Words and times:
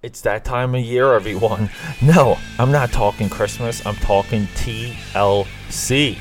It's 0.00 0.20
that 0.20 0.44
time 0.44 0.76
of 0.76 0.80
year, 0.80 1.12
everyone. 1.14 1.70
No, 2.02 2.38
I'm 2.60 2.70
not 2.70 2.92
talking 2.92 3.28
Christmas. 3.28 3.84
I'm 3.84 3.96
talking 3.96 4.46
TLC. 4.54 6.16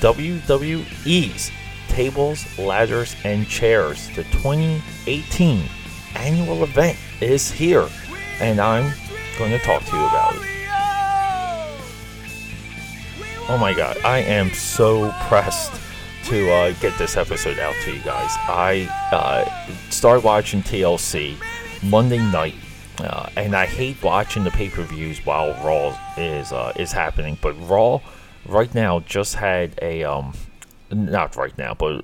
WWE's 0.00 1.50
Tables, 1.88 2.58
Ladders, 2.58 3.16
and 3.24 3.48
Chairs. 3.48 4.08
The 4.08 4.24
2018 4.24 5.66
annual 6.16 6.64
event 6.64 6.98
is 7.22 7.50
here, 7.50 7.88
and 8.40 8.60
I'm 8.60 8.92
going 9.38 9.52
to 9.52 9.58
talk 9.60 9.82
to 9.84 9.96
you 9.96 10.04
about 10.04 10.34
it. 10.34 10.42
Oh 13.48 13.56
my 13.58 13.72
god, 13.72 13.96
I 14.04 14.18
am 14.18 14.50
so 14.50 15.10
pressed 15.28 15.72
to 16.26 16.50
uh, 16.50 16.72
get 16.74 16.98
this 16.98 17.16
episode 17.16 17.58
out 17.58 17.74
to 17.84 17.92
you 17.92 18.00
guys. 18.02 18.30
I 18.48 18.86
uh, 19.12 19.70
started 19.88 20.24
watching 20.24 20.62
TLC 20.62 21.36
Monday 21.82 22.18
night, 22.18 22.54
uh, 23.00 23.28
and 23.36 23.54
I 23.56 23.66
hate 23.66 24.02
watching 24.02 24.44
the 24.44 24.50
pay 24.50 24.68
per 24.68 24.82
views 24.82 25.24
while 25.24 25.52
Raw 25.64 25.98
is 26.16 26.52
uh, 26.52 26.72
is 26.76 26.92
happening. 26.92 27.38
But 27.40 27.54
Raw 27.68 28.00
right 28.46 28.74
now 28.74 29.00
just 29.00 29.36
had 29.36 29.78
a 29.82 30.04
um, 30.04 30.34
not 30.90 31.36
right 31.36 31.56
now, 31.58 31.74
but 31.74 32.00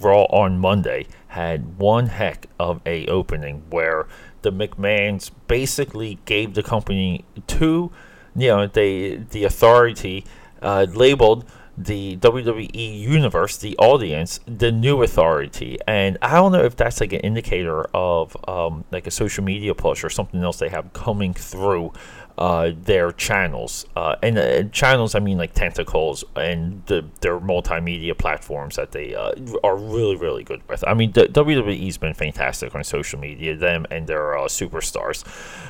Raw 0.00 0.22
on 0.24 0.58
Monday 0.58 1.06
had 1.28 1.78
one 1.78 2.06
heck 2.06 2.46
of 2.58 2.80
a 2.84 3.06
opening 3.06 3.62
where 3.70 4.06
the 4.42 4.52
McMahons 4.52 5.30
basically 5.46 6.18
gave 6.24 6.54
the 6.54 6.62
company 6.62 7.24
two, 7.46 7.92
you 8.34 8.48
know, 8.48 8.66
they 8.66 9.16
the 9.30 9.44
authority 9.44 10.24
uh, 10.60 10.86
labeled 10.92 11.44
the 11.76 12.16
WWE 12.18 13.00
universe, 13.00 13.56
the 13.56 13.76
audience, 13.78 14.40
the 14.46 14.70
new 14.70 15.02
authority. 15.02 15.78
And 15.86 16.18
I 16.20 16.34
don't 16.34 16.52
know 16.52 16.64
if 16.64 16.76
that's 16.76 17.00
like 17.00 17.12
an 17.12 17.20
indicator 17.20 17.84
of 17.94 18.36
um, 18.48 18.84
like 18.90 19.06
a 19.06 19.10
social 19.10 19.42
media 19.42 19.74
push 19.74 20.04
or 20.04 20.10
something 20.10 20.42
else 20.42 20.58
they 20.58 20.68
have 20.68 20.92
coming 20.92 21.32
through 21.32 21.92
uh, 22.36 22.72
their 22.76 23.12
channels. 23.12 23.86
Uh, 23.96 24.16
and 24.22 24.38
uh, 24.38 24.64
channels, 24.64 25.14
I 25.14 25.20
mean 25.20 25.38
like 25.38 25.54
tentacles 25.54 26.24
and 26.36 26.82
the, 26.86 27.06
their 27.20 27.38
multimedia 27.38 28.16
platforms 28.16 28.76
that 28.76 28.92
they 28.92 29.14
uh, 29.14 29.32
are 29.64 29.76
really, 29.76 30.16
really 30.16 30.44
good 30.44 30.66
with. 30.68 30.84
I 30.86 30.94
mean, 30.94 31.12
the, 31.12 31.26
WWE's 31.26 31.98
been 31.98 32.14
fantastic 32.14 32.74
on 32.74 32.84
social 32.84 33.18
media, 33.18 33.56
them 33.56 33.86
and 33.90 34.06
their 34.06 34.36
uh, 34.36 34.44
superstars. 34.44 35.24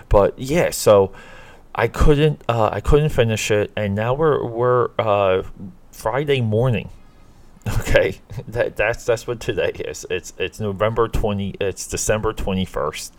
But 0.08 0.38
yeah, 0.38 0.70
so. 0.70 1.12
I 1.74 1.88
couldn't 1.88 2.44
uh, 2.50 2.68
I 2.70 2.80
couldn't 2.82 3.08
finish 3.08 3.50
it, 3.50 3.72
and 3.74 3.94
now 3.94 4.12
we're 4.12 4.44
we're 4.44 4.90
Friday 5.92 6.40
morning. 6.40 6.90
Okay, 7.78 8.20
that 8.48 8.74
that's 8.74 9.04
that's 9.04 9.24
what 9.28 9.38
today 9.38 9.70
is. 9.70 10.04
It's 10.10 10.32
it's 10.36 10.58
November 10.58 11.06
twenty. 11.06 11.54
It's 11.60 11.86
December 11.86 12.32
twenty 12.32 12.64
first. 12.64 13.14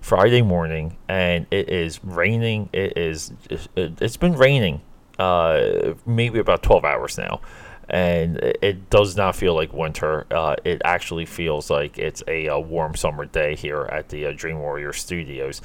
Friday 0.00 0.42
morning, 0.42 0.96
and 1.08 1.46
it 1.52 1.68
is 1.68 2.02
raining. 2.02 2.68
It 2.72 2.98
is. 2.98 3.32
It, 3.76 4.00
has 4.00 4.16
been 4.16 4.34
raining, 4.34 4.80
uh, 5.20 5.94
maybe 6.04 6.40
about 6.40 6.64
twelve 6.64 6.84
hours 6.84 7.16
now, 7.16 7.40
and 7.88 8.38
it 8.38 8.90
does 8.90 9.16
not 9.16 9.36
feel 9.36 9.54
like 9.54 9.72
winter. 9.72 10.26
Uh, 10.30 10.56
it 10.64 10.82
actually 10.84 11.24
feels 11.24 11.70
like 11.70 11.98
it's 11.98 12.22
a, 12.26 12.46
a, 12.46 12.58
warm 12.58 12.96
summer 12.96 13.24
day 13.24 13.54
here 13.54 13.82
at 13.92 14.08
the 14.08 14.26
uh, 14.26 14.32
Dream 14.34 14.58
Warrior 14.58 14.92
Studios. 14.92 15.62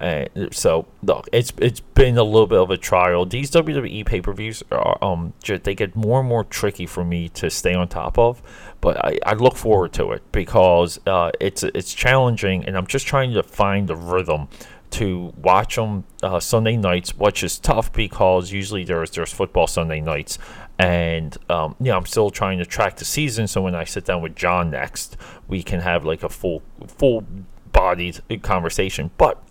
And 0.00 0.28
so, 0.50 0.86
look, 1.02 1.28
it's 1.32 1.52
it's 1.58 1.80
been 1.80 2.18
a 2.18 2.24
little 2.24 2.48
bit 2.48 2.58
of 2.58 2.70
a 2.70 2.76
trial. 2.76 3.24
These 3.24 3.50
WWE 3.52 4.04
pay 4.04 4.20
per 4.20 4.32
views 4.32 4.62
are 4.72 4.98
um 5.02 5.32
they 5.46 5.74
get 5.74 5.94
more 5.94 6.20
and 6.20 6.28
more 6.28 6.44
tricky 6.44 6.86
for 6.86 7.04
me 7.04 7.28
to 7.30 7.50
stay 7.50 7.74
on 7.74 7.86
top 7.88 8.18
of, 8.18 8.42
but 8.80 8.96
I, 9.04 9.18
I 9.24 9.34
look 9.34 9.56
forward 9.56 9.92
to 9.94 10.10
it 10.12 10.22
because 10.32 10.98
uh, 11.06 11.30
it's 11.38 11.62
it's 11.62 11.94
challenging, 11.94 12.64
and 12.64 12.76
I'm 12.76 12.86
just 12.86 13.06
trying 13.06 13.32
to 13.34 13.42
find 13.42 13.88
the 13.88 13.96
rhythm 13.96 14.48
to 14.90 15.32
watch 15.36 15.76
them 15.76 16.04
uh, 16.22 16.40
Sunday 16.40 16.76
nights, 16.76 17.16
which 17.16 17.42
is 17.42 17.58
tough 17.58 17.92
because 17.92 18.52
usually 18.52 18.84
there's 18.84 19.10
there's 19.10 19.32
football 19.32 19.66
Sunday 19.66 20.00
nights, 20.00 20.38
and 20.78 21.36
um, 21.48 21.76
yeah, 21.80 21.96
I'm 21.96 22.06
still 22.06 22.30
trying 22.30 22.58
to 22.58 22.66
track 22.66 22.96
the 22.96 23.04
season. 23.04 23.46
So 23.46 23.62
when 23.62 23.74
I 23.74 23.84
sit 23.84 24.04
down 24.04 24.22
with 24.22 24.34
John 24.34 24.70
next, 24.70 25.16
we 25.48 25.62
can 25.62 25.80
have 25.80 26.04
like 26.04 26.22
a 26.22 26.28
full 26.28 26.62
full 26.86 27.24
bodied 27.72 28.20
conversation. 28.42 29.10
But 29.16 29.42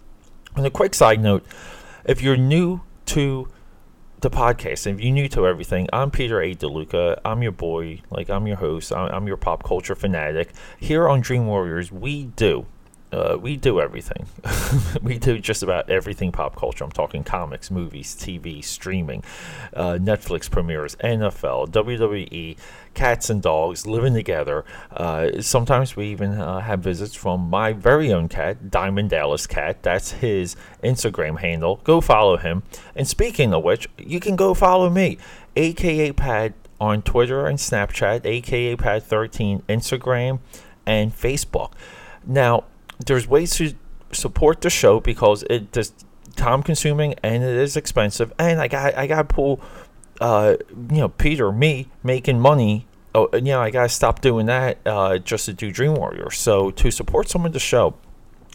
on 0.56 0.66
a 0.66 0.72
quick 0.72 0.94
side 0.94 1.22
note, 1.22 1.46
if 2.06 2.22
you're 2.22 2.38
new 2.38 2.82
to 3.08 3.48
the 4.22 4.30
podcast, 4.30 4.86
if 4.88 5.00
you're 5.00 5.14
new 5.14 5.30
to 5.30 5.48
everything, 5.48 5.88
I'm 5.94 6.12
Peter 6.12 6.42
A. 6.42 6.54
DeLuca. 6.54 7.22
I'm 7.24 7.42
your 7.42 7.54
boy, 7.54 8.02
like 8.10 8.30
I'm 8.30 8.46
your 8.48 8.58
host. 8.58 8.92
I'm 8.92 9.28
your 9.28 9.38
pop 9.38 9.64
culture 9.64 9.96
fanatic. 9.96 10.52
Here 10.80 11.08
on 11.08 11.22
Dream 11.22 11.48
Warriors, 11.48 11.92
we 11.92 12.26
do 12.26 12.66
uh, 13.12 13.38
we 13.40 13.58
do 13.58 13.82
everything. 13.82 14.28
we 15.02 15.18
do 15.18 15.40
just 15.40 15.64
about 15.64 15.90
everything 15.90 16.32
pop 16.32 16.56
culture. 16.56 16.84
I'm 16.84 16.92
talking 16.92 17.24
comics, 17.24 17.72
movies, 17.72 18.16
TV, 18.16 18.64
streaming, 18.64 19.24
uh, 19.74 19.94
Netflix 19.94 20.50
premieres, 20.50 20.96
NFL, 20.98 21.70
WWE, 21.70 22.58
cats 22.94 23.30
and 23.30 23.42
dogs 23.42 23.88
living 23.88 24.14
together. 24.14 24.64
Uh, 24.92 25.42
sometimes 25.42 25.96
we 25.96 26.08
even 26.08 26.34
uh, 26.34 26.60
have 26.60 26.82
visits 26.82 27.16
from 27.16 27.50
my 27.50 27.74
very 27.74 28.14
own 28.14 28.30
cat, 28.30 28.70
Diamond 28.70 29.10
Dallas 29.10 29.48
Cat. 29.48 29.82
That's 29.82 30.12
his 30.12 30.56
Instagram 30.84 31.40
handle. 31.40 31.82
Go 31.84 32.02
follow 32.02 32.38
him. 32.38 32.64
And 32.96 33.08
speaking 33.08 33.54
of 33.54 33.64
which, 33.64 33.88
you 33.98 34.20
can 34.20 34.36
go 34.36 34.54
follow 34.54 34.90
me, 34.90 35.18
aka 35.56 36.12
Pad, 36.12 36.54
on 36.80 37.02
Twitter 37.02 37.46
and 37.46 37.58
Snapchat, 37.58 38.26
aka 38.26 38.76
Pad13, 38.76 39.64
Instagram, 39.64 40.40
and 40.86 41.14
Facebook. 41.16 41.74
Now, 42.26 42.66
there's 43.06 43.28
ways 43.28 43.56
to 43.56 43.74
support 44.12 44.62
the 44.62 44.70
show 44.70 45.00
because 45.00 45.44
it 45.50 45.76
is 45.76 45.94
time 46.36 46.64
consuming 46.64 47.16
and 47.24 47.44
it 47.44 47.56
is 47.58 47.78
expensive. 47.78 48.34
And 48.40 48.60
I 48.60 48.68
got 48.68 48.96
I 48.96 49.08
got 49.08 49.28
to 49.28 49.34
pull 49.34 49.62
uh 50.22 50.58
you 50.72 50.98
know 50.98 51.10
Peter 51.10 51.52
me 51.52 51.88
making 52.04 52.40
money. 52.40 52.88
Oh 53.16 53.30
you 53.34 53.42
know 53.42 53.62
I 53.62 53.70
got 53.72 53.84
to 53.84 53.90
stop 53.90 54.22
doing 54.22 54.46
that 54.48 54.80
uh 54.86 55.18
just 55.18 55.46
to 55.46 55.54
do 55.54 55.72
Dream 55.72 55.96
Warrior. 55.96 56.32
So 56.32 56.72
to 56.72 56.92
support 56.92 57.30
some 57.30 57.46
of 57.46 57.54
the 57.54 57.60
show 57.60 57.96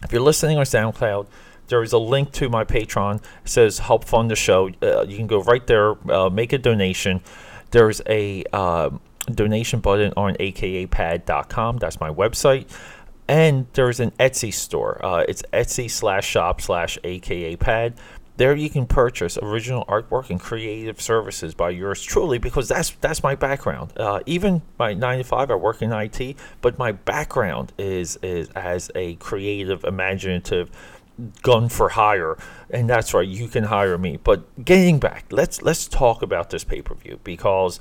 if 0.03 0.11
you're 0.11 0.21
listening 0.21 0.57
on 0.57 0.65
SoundCloud 0.65 1.27
there 1.67 1.81
is 1.81 1.93
a 1.93 1.97
link 1.97 2.31
to 2.33 2.47
my 2.47 2.63
Patreon. 2.63 3.15
It 3.15 3.23
says 3.45 3.79
help 3.79 4.05
fund 4.05 4.29
the 4.29 4.35
show. 4.35 4.69
Uh, 4.83 5.01
you 5.01 5.17
can 5.17 5.25
go 5.25 5.41
right 5.41 5.65
there 5.65 5.95
uh, 6.11 6.29
make 6.29 6.53
a 6.53 6.59
donation. 6.59 7.21
There's 7.71 8.01
a 8.05 8.43
uh, 8.53 8.91
donation 9.31 9.79
button 9.79 10.13
on 10.15 10.35
akapad.com 10.35 11.77
that's 11.77 11.99
my 11.99 12.11
website 12.11 12.67
and 13.27 13.67
there's 13.73 13.99
an 13.99 14.11
Etsy 14.11 14.53
store. 14.53 15.03
Uh, 15.03 15.25
it's 15.27 15.43
Etsy 15.53 15.89
slash 15.89 16.27
shop 16.27 16.61
slash 16.61 16.97
AKA 17.03 17.55
pad. 17.57 17.93
There 18.37 18.53
you 18.53 18.69
can 18.69 18.85
purchase 18.85 19.37
original 19.37 19.85
artwork 19.85 20.29
and 20.29 20.39
creative 20.39 20.99
services 20.99 21.53
by 21.53 21.69
yours 21.69 22.03
truly 22.03 22.37
because 22.37 22.67
that's 22.67 22.91
that's 22.99 23.23
my 23.23 23.33
background. 23.33 23.93
Uh, 23.95 24.19
even 24.25 24.61
my 24.77 24.93
nine 24.93 25.19
to 25.19 25.23
five, 25.23 25.49
I 25.49 25.55
work 25.55 25.81
in 25.81 25.93
IT, 25.93 26.35
but 26.61 26.77
my 26.77 26.91
background 26.91 27.71
is 27.77 28.17
is 28.21 28.49
as 28.49 28.91
a 28.93 29.15
creative, 29.15 29.85
imaginative 29.85 30.69
gun 31.43 31.69
for 31.69 31.89
hire, 31.89 32.37
and 32.69 32.89
that's 32.89 33.13
right. 33.13 33.27
You 33.27 33.47
can 33.47 33.63
hire 33.63 33.97
me. 33.97 34.17
But 34.21 34.65
getting 34.65 34.99
back, 34.99 35.25
let's 35.31 35.61
let's 35.61 35.87
talk 35.87 36.21
about 36.21 36.49
this 36.49 36.65
pay 36.65 36.81
per 36.81 36.95
view 36.95 37.21
because 37.23 37.79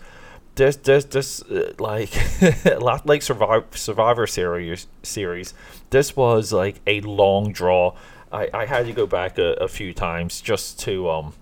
this 0.55 0.77
this 0.77 1.05
this 1.07 1.43
uh, 1.43 1.73
like 1.79 2.11
a 2.67 2.79
lot 2.79 3.07
like 3.07 3.23
Survivor 3.23 3.67
Survivor 3.73 4.27
series 4.27 4.87
series. 5.03 5.55
This 5.91 6.17
was 6.17 6.53
like 6.53 6.81
a 6.87 7.01
long 7.01 7.53
draw. 7.53 7.95
I, 8.33 8.49
I 8.53 8.67
had 8.67 8.87
to 8.87 8.93
go 8.93 9.07
back 9.07 9.39
a, 9.39 9.55
a 9.55 9.69
few 9.69 9.93
times 9.93 10.41
just 10.41 10.79
to 10.81 11.09
um 11.11 11.35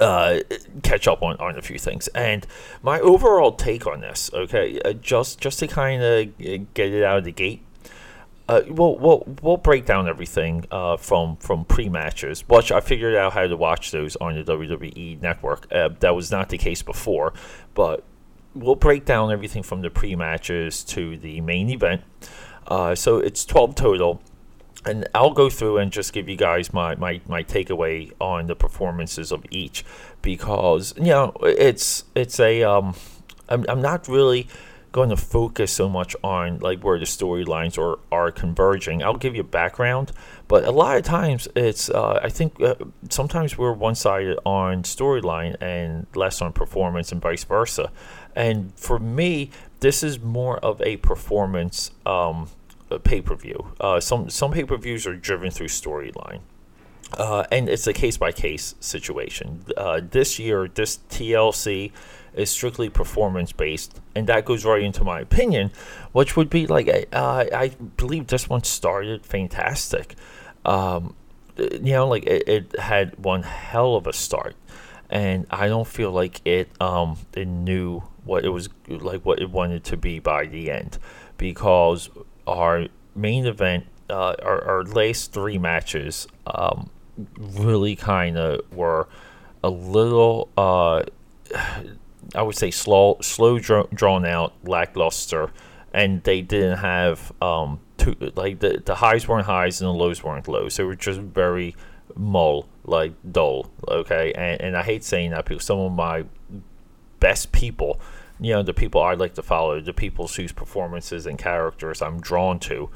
uh 0.00 0.40
catch 0.82 1.06
up 1.06 1.22
on, 1.22 1.36
on 1.36 1.56
a 1.56 1.62
few 1.62 1.78
things. 1.78 2.08
And 2.08 2.46
my 2.82 3.00
overall 3.00 3.52
take 3.52 3.86
on 3.86 4.00
this, 4.00 4.30
okay, 4.32 4.80
uh, 4.84 4.92
just 4.94 5.40
just 5.40 5.58
to 5.60 5.66
kind 5.66 6.02
of 6.02 6.38
get 6.74 6.92
it 6.92 7.04
out 7.04 7.18
of 7.18 7.24
the 7.24 7.32
gate. 7.32 7.62
Uh, 8.48 8.60
we'll, 8.68 8.98
we'll, 8.98 9.24
we'll 9.40 9.56
break 9.56 9.86
down 9.86 10.08
everything 10.08 10.64
uh, 10.72 10.96
from 10.96 11.36
from 11.36 11.64
pre 11.64 11.88
matches. 11.88 12.44
Which 12.48 12.72
I 12.72 12.80
figured 12.80 13.14
out 13.14 13.32
how 13.32 13.46
to 13.46 13.56
watch 13.56 13.92
those 13.92 14.16
on 14.16 14.34
the 14.34 14.42
WWE 14.42 15.22
network. 15.22 15.72
Uh, 15.72 15.90
that 16.00 16.14
was 16.14 16.32
not 16.32 16.48
the 16.48 16.58
case 16.58 16.82
before, 16.82 17.32
but 17.74 18.04
we'll 18.54 18.74
break 18.74 19.04
down 19.04 19.32
everything 19.32 19.62
from 19.62 19.82
the 19.82 19.90
pre 19.90 20.14
matches 20.16 20.84
to 20.84 21.16
the 21.16 21.40
main 21.40 21.70
event. 21.70 22.02
Uh, 22.66 22.94
so 22.94 23.18
it's 23.18 23.44
12 23.44 23.74
total. 23.74 24.22
And 24.84 25.08
I'll 25.14 25.32
go 25.32 25.48
through 25.48 25.78
and 25.78 25.92
just 25.92 26.12
give 26.12 26.28
you 26.28 26.36
guys 26.36 26.72
my, 26.72 26.96
my, 26.96 27.20
my 27.28 27.44
takeaway 27.44 28.12
on 28.20 28.48
the 28.48 28.56
performances 28.56 29.30
of 29.30 29.44
each 29.50 29.84
because 30.22 30.94
you 30.96 31.06
know 31.06 31.32
it's 31.42 32.04
it's 32.14 32.40
a 32.40 32.62
um 32.62 32.94
I'm, 33.48 33.66
I'm 33.68 33.82
not 33.82 34.08
really 34.08 34.48
going 34.92 35.08
to 35.08 35.16
focus 35.16 35.72
so 35.72 35.88
much 35.88 36.14
on 36.22 36.58
like 36.58 36.84
where 36.84 36.98
the 36.98 37.06
storylines 37.06 37.78
are, 37.78 37.98
are 38.12 38.30
converging. 38.30 39.02
I'll 39.02 39.16
give 39.16 39.34
you 39.34 39.42
background, 39.42 40.12
but 40.48 40.64
a 40.64 40.70
lot 40.70 40.98
of 40.98 41.02
times 41.02 41.48
it's 41.56 41.88
uh, 41.88 42.20
I 42.22 42.28
think 42.28 42.60
uh, 42.60 42.74
sometimes 43.08 43.56
we're 43.56 43.72
one 43.72 43.94
sided 43.94 44.38
on 44.44 44.82
storyline 44.82 45.56
and 45.60 46.06
less 46.14 46.42
on 46.42 46.52
performance 46.52 47.10
and 47.10 47.20
vice 47.20 47.44
versa. 47.44 47.90
And 48.36 48.72
for 48.78 48.98
me, 48.98 49.50
this 49.80 50.02
is 50.02 50.20
more 50.20 50.58
of 50.58 50.80
a 50.82 50.98
performance 50.98 51.90
um, 52.04 52.50
pay 53.02 53.22
per 53.22 53.34
view. 53.34 53.72
Uh, 53.80 53.98
some 53.98 54.28
some 54.28 54.52
pay 54.52 54.64
per 54.64 54.76
views 54.76 55.06
are 55.06 55.16
driven 55.16 55.50
through 55.50 55.68
storyline. 55.68 56.40
Uh, 57.14 57.44
and 57.50 57.68
it's 57.68 57.86
a 57.86 57.92
case 57.92 58.16
by 58.16 58.32
case 58.32 58.74
situation. 58.80 59.64
Uh, 59.76 60.00
this 60.02 60.38
year, 60.38 60.68
this 60.68 60.98
TLC 61.10 61.92
is 62.34 62.50
strictly 62.50 62.88
performance 62.88 63.52
based, 63.52 64.00
and 64.14 64.26
that 64.26 64.44
goes 64.44 64.64
right 64.64 64.82
into 64.82 65.04
my 65.04 65.20
opinion, 65.20 65.70
which 66.12 66.36
would 66.36 66.48
be 66.48 66.66
like 66.66 66.88
uh, 67.12 67.44
I 67.52 67.72
believe 67.96 68.28
this 68.28 68.48
one 68.48 68.64
started 68.64 69.26
fantastic. 69.26 70.14
Um, 70.64 71.14
you 71.56 71.92
know, 71.92 72.08
like 72.08 72.24
it, 72.24 72.48
it, 72.48 72.78
had 72.80 73.18
one 73.18 73.42
hell 73.42 73.96
of 73.96 74.06
a 74.06 74.12
start, 74.12 74.56
and 75.10 75.46
I 75.50 75.68
don't 75.68 75.86
feel 75.86 76.10
like 76.10 76.40
it 76.46 76.70
um 76.80 77.18
it 77.34 77.46
knew 77.46 78.02
what 78.24 78.44
it 78.44 78.50
was 78.50 78.68
like 78.88 79.24
what 79.24 79.40
it 79.40 79.50
wanted 79.50 79.84
to 79.84 79.96
be 79.96 80.18
by 80.18 80.46
the 80.46 80.70
end, 80.70 80.98
because 81.36 82.08
our 82.46 82.86
main 83.14 83.46
event, 83.46 83.86
uh, 84.08 84.34
our 84.42 84.64
our 84.64 84.84
last 84.84 85.32
three 85.32 85.58
matches, 85.58 86.26
um, 86.46 86.88
really 87.38 87.96
kind 87.96 88.38
of 88.38 88.60
were 88.74 89.08
a 89.62 89.70
little 89.70 90.48
uh 90.56 91.02
I 92.34 92.42
would 92.42 92.56
say 92.56 92.70
slow, 92.70 93.18
slow, 93.20 93.58
drawn 93.58 94.24
out, 94.24 94.54
lackluster, 94.64 95.50
and 95.92 96.22
they 96.22 96.40
didn't 96.40 96.78
have 96.78 97.32
um, 97.42 97.80
two, 97.98 98.16
like 98.34 98.60
the 98.60 98.82
the 98.84 98.96
highs 98.96 99.28
weren't 99.28 99.46
highs 99.46 99.80
and 99.80 99.88
the 99.88 99.92
lows 99.92 100.24
weren't 100.24 100.48
lows. 100.48 100.76
They 100.76 100.84
were 100.84 100.96
just 100.96 101.20
very 101.20 101.76
mull, 102.16 102.68
like 102.84 103.12
dull. 103.30 103.70
Okay, 103.86 104.32
and 104.32 104.60
and 104.60 104.76
I 104.76 104.82
hate 104.82 105.04
saying 105.04 105.30
that 105.30 105.44
because 105.44 105.64
some 105.64 105.78
of 105.78 105.92
my 105.92 106.24
best 107.20 107.52
people, 107.52 108.00
you 108.40 108.52
know, 108.52 108.62
the 108.62 108.74
people 108.74 109.02
I 109.02 109.14
like 109.14 109.34
to 109.34 109.42
follow, 109.42 109.80
the 109.80 109.92
people 109.92 110.26
whose 110.26 110.52
performances 110.52 111.26
and 111.26 111.38
characters 111.38 112.00
I'm 112.00 112.20
drawn 112.20 112.58
to, 112.60 112.90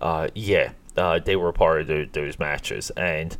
uh, 0.00 0.28
yeah, 0.34 0.72
uh, 0.96 1.18
they 1.18 1.36
were 1.36 1.52
part 1.52 1.82
of 1.82 1.86
the, 1.88 2.08
those 2.10 2.38
matches, 2.38 2.90
and 2.96 3.36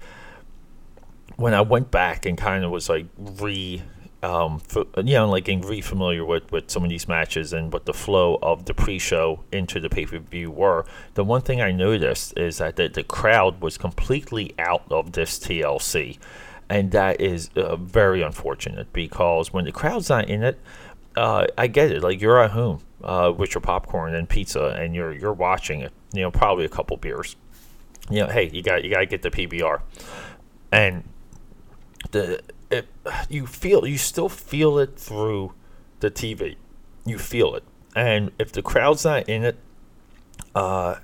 when 1.37 1.55
I 1.55 1.61
went 1.61 1.91
back 1.91 2.27
and 2.27 2.37
kind 2.37 2.65
of 2.65 2.71
was 2.71 2.89
like 2.89 3.06
re 3.17 3.83
um, 4.23 4.59
for, 4.61 4.85
you 4.97 5.15
know, 5.15 5.29
like 5.29 5.44
getting 5.44 5.61
really 5.61 5.81
familiar 5.81 6.25
with, 6.25 6.50
with 6.50 6.70
some 6.70 6.82
of 6.82 6.91
these 6.91 7.06
matches 7.06 7.53
and 7.53 7.73
what 7.73 7.87
the 7.87 7.94
flow 7.94 8.38
of 8.43 8.65
the 8.65 8.75
pre-show 8.75 9.44
into 9.53 9.79
the 9.79 9.88
pay-per-view 9.88 10.50
were, 10.50 10.85
the 11.15 11.25
one 11.25 11.41
thing 11.41 11.61
I 11.61 11.70
noticed 11.70 12.37
is 12.37 12.59
that 12.59 12.76
the, 12.76 12.88
the 12.88 13.05
crowd 13.05 13.61
was 13.61 13.79
completely 13.79 14.55
out 14.59 14.85
of 14.91 15.12
this 15.12 15.38
TLC, 15.38 16.19
and 16.69 16.91
that 16.91 17.20
is 17.20 17.50
uh, 17.56 17.76
very 17.76 18.23
unfortunate 18.23 18.93
because 18.93 19.53
when 19.53 19.65
the 19.65 19.73
crowd's 19.73 20.09
not 20.09 20.29
in 20.29 20.43
it, 20.43 20.61
uh, 21.17 21.47
I 21.56 21.67
get 21.67 21.91
it. 21.91 22.03
Like 22.03 22.20
you're 22.20 22.43
at 22.43 22.50
home 22.50 22.81
uh, 23.03 23.32
with 23.37 23.55
your 23.55 23.61
popcorn 23.61 24.15
and 24.15 24.29
pizza, 24.29 24.76
and 24.79 24.94
you're 24.94 25.12
you're 25.12 25.32
watching 25.32 25.81
it. 25.81 25.93
You 26.12 26.23
know, 26.23 26.31
probably 26.31 26.65
a 26.65 26.69
couple 26.69 26.97
beers. 26.97 27.37
You 28.11 28.20
know, 28.20 28.26
hey, 28.29 28.50
you 28.53 28.62
got 28.62 28.85
you 28.85 28.91
got 28.91 29.00
to 29.00 29.06
get 29.06 29.23
the 29.23 29.31
PBR, 29.31 29.81
and 30.70 31.03
the 32.11 32.41
it 32.70 32.88
you 33.29 33.47
feel 33.47 33.87
you 33.87 33.99
still 33.99 34.29
feel 34.29 34.79
it 34.79 34.99
through 34.99 35.55
the 36.00 36.11
TV. 36.11 36.56
You 37.06 37.19
feel 37.19 37.55
it, 37.55 37.65
and 37.97 38.31
if 38.38 38.53
the 38.53 38.62
crowd's 38.62 39.05
not 39.05 39.29
in 39.29 39.44
it, 39.44 39.56
uh, 40.55 40.97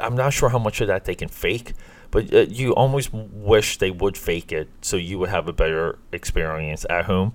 I'm 0.00 0.14
not 0.14 0.32
sure 0.32 0.48
how 0.48 0.58
much 0.58 0.80
of 0.80 0.88
that 0.88 1.04
they 1.04 1.14
can 1.14 1.28
fake. 1.28 1.74
But 2.10 2.32
uh, 2.32 2.38
you 2.48 2.72
almost 2.74 3.12
wish 3.12 3.78
they 3.78 3.90
would 3.90 4.16
fake 4.16 4.50
it 4.50 4.68
so 4.80 4.96
you 4.96 5.18
would 5.18 5.28
have 5.28 5.46
a 5.46 5.52
better 5.52 5.98
experience 6.10 6.86
at 6.88 7.04
home. 7.04 7.34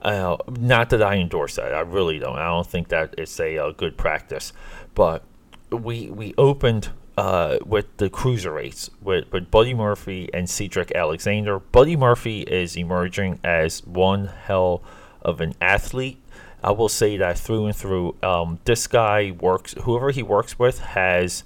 Uh, 0.00 0.36
not 0.48 0.90
that 0.90 1.02
I 1.02 1.16
endorse 1.16 1.56
that. 1.56 1.74
I 1.74 1.80
really 1.80 2.18
don't. 2.18 2.38
I 2.38 2.46
don't 2.46 2.66
think 2.66 2.88
that 2.88 3.14
it's 3.18 3.38
a, 3.40 3.56
a 3.56 3.72
good 3.72 3.96
practice. 3.96 4.52
But 4.94 5.24
we 5.70 6.10
we 6.10 6.34
opened 6.38 6.90
uh, 7.16 7.58
with 7.64 7.96
the 7.98 8.08
cruiserweights 8.08 8.90
with, 9.00 9.30
with 9.32 9.50
Buddy 9.50 9.74
Murphy 9.74 10.28
and 10.32 10.48
Cedric 10.48 10.92
Alexander. 10.94 11.58
Buddy 11.58 11.96
Murphy 11.96 12.42
is 12.42 12.76
emerging 12.76 13.38
as 13.44 13.84
one 13.84 14.26
hell 14.26 14.82
of 15.20 15.40
an 15.40 15.54
athlete. 15.60 16.18
I 16.64 16.70
will 16.70 16.88
say 16.88 17.16
that 17.16 17.38
through 17.38 17.66
and 17.66 17.76
through. 17.76 18.16
Um, 18.22 18.60
this 18.64 18.86
guy 18.86 19.32
works, 19.32 19.74
whoever 19.82 20.10
he 20.10 20.22
works 20.22 20.58
with 20.58 20.78
has 20.78 21.44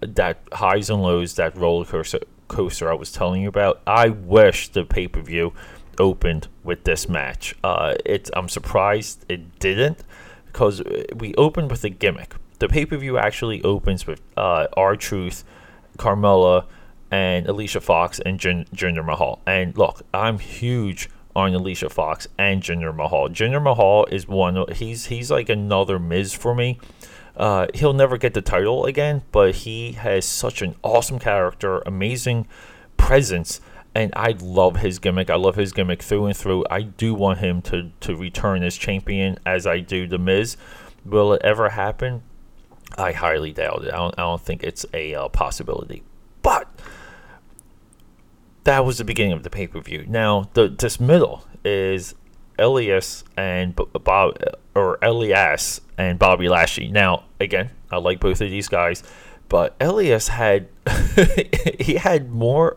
that 0.00 0.38
highs 0.52 0.90
and 0.90 1.02
lows, 1.02 1.34
that 1.34 1.56
roller 1.56 1.84
coaster, 1.84 2.20
coaster 2.48 2.90
I 2.90 2.94
was 2.94 3.10
telling 3.10 3.42
you 3.42 3.48
about. 3.48 3.80
I 3.86 4.10
wish 4.10 4.68
the 4.68 4.84
pay 4.84 5.08
per 5.08 5.20
view 5.20 5.52
opened 5.98 6.48
with 6.62 6.84
this 6.84 7.08
match. 7.08 7.54
Uh, 7.64 7.94
it's 8.04 8.30
I'm 8.34 8.48
surprised 8.48 9.24
it 9.28 9.58
didn't 9.58 10.04
because 10.46 10.82
we 11.16 11.34
opened 11.34 11.70
with 11.70 11.82
a 11.84 11.90
gimmick 11.90 12.34
the 12.58 12.68
pay 12.68 12.86
per 12.86 12.96
view 12.96 13.18
actually 13.18 13.62
opens 13.62 14.06
with 14.06 14.20
uh, 14.36 14.66
R-Truth, 14.76 15.44
Carmella, 15.96 16.66
and 17.10 17.46
Alicia 17.46 17.80
Fox 17.80 18.20
and 18.20 18.38
Jin- 18.38 18.66
Jinder 18.74 19.04
Mahal. 19.04 19.40
And 19.46 19.76
look, 19.76 20.02
I'm 20.12 20.38
huge 20.38 21.08
on 21.34 21.54
Alicia 21.54 21.88
Fox 21.88 22.26
and 22.36 22.62
Jinder 22.62 22.94
Mahal. 22.94 23.28
Jinder 23.28 23.62
Mahal 23.62 24.06
is 24.06 24.26
one. 24.26 24.64
He's 24.72 25.06
he's 25.06 25.30
like 25.30 25.48
another 25.48 25.98
Miz 25.98 26.34
for 26.34 26.54
me. 26.54 26.78
Uh, 27.36 27.68
he'll 27.74 27.92
never 27.92 28.18
get 28.18 28.34
the 28.34 28.42
title 28.42 28.84
again, 28.84 29.22
but 29.30 29.54
he 29.54 29.92
has 29.92 30.24
such 30.24 30.60
an 30.60 30.74
awesome 30.82 31.20
character, 31.20 31.80
amazing 31.86 32.48
presence, 32.96 33.60
and 33.94 34.12
I 34.16 34.34
love 34.40 34.78
his 34.78 34.98
gimmick. 34.98 35.30
I 35.30 35.36
love 35.36 35.54
his 35.54 35.72
gimmick 35.72 36.02
through 36.02 36.26
and 36.26 36.36
through. 36.36 36.64
I 36.68 36.82
do 36.82 37.14
want 37.14 37.38
him 37.38 37.62
to 37.62 37.92
to 38.00 38.16
return 38.16 38.64
as 38.64 38.76
champion, 38.76 39.38
as 39.46 39.66
I 39.66 39.78
do 39.78 40.08
the 40.08 40.18
Miz. 40.18 40.56
Will 41.04 41.32
it 41.32 41.42
ever 41.44 41.70
happen? 41.70 42.22
I 42.96 43.12
highly 43.12 43.52
doubt 43.52 43.84
it. 43.84 43.92
I 43.92 43.96
don't, 43.96 44.14
I 44.18 44.22
don't 44.22 44.40
think 44.40 44.62
it's 44.62 44.86
a 44.94 45.14
uh, 45.14 45.28
possibility. 45.28 46.02
But 46.42 46.68
that 48.64 48.84
was 48.84 48.98
the 48.98 49.04
beginning 49.04 49.32
of 49.32 49.42
the 49.42 49.50
pay 49.50 49.66
per 49.66 49.80
view. 49.80 50.04
Now, 50.08 50.50
the, 50.54 50.68
this 50.68 50.98
middle 51.00 51.44
is 51.64 52.14
Elias 52.58 53.24
and 53.36 53.74
Bob, 53.76 54.38
or 54.74 54.98
Elias 55.02 55.80
and 55.96 56.18
Bobby 56.18 56.48
Lashley. 56.48 56.88
Now, 56.88 57.24
again, 57.40 57.70
I 57.90 57.98
like 57.98 58.20
both 58.20 58.40
of 58.40 58.50
these 58.50 58.68
guys, 58.68 59.02
but 59.48 59.74
Elias 59.80 60.28
had 60.28 60.68
he 61.80 61.94
had 61.94 62.30
more 62.30 62.76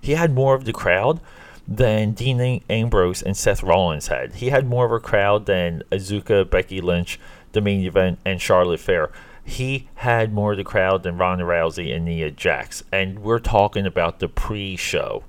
he 0.00 0.12
had 0.12 0.32
more 0.32 0.54
of 0.54 0.64
the 0.64 0.72
crowd 0.72 1.20
than 1.66 2.12
Dean 2.12 2.62
Ambrose 2.70 3.22
and 3.22 3.36
Seth 3.36 3.62
Rollins 3.62 4.06
had. 4.06 4.36
He 4.36 4.50
had 4.50 4.66
more 4.66 4.86
of 4.86 4.92
a 4.92 5.00
crowd 5.00 5.46
than 5.46 5.82
Asuka, 5.90 6.48
Becky 6.48 6.80
Lynch, 6.80 7.18
the 7.52 7.60
main 7.60 7.84
event, 7.84 8.20
and 8.24 8.40
Charlotte 8.40 8.78
Flair 8.78 9.10
he 9.46 9.88
had 9.94 10.32
more 10.32 10.52
of 10.52 10.58
the 10.58 10.64
crowd 10.64 11.04
than 11.04 11.18
Ronda 11.18 11.44
Rousey 11.44 11.94
and 11.94 12.04
Nia 12.04 12.32
Jax. 12.32 12.82
And 12.90 13.20
we're 13.20 13.38
talking 13.38 13.86
about 13.86 14.18
the 14.18 14.28
pre 14.28 14.74
show. 14.74 15.22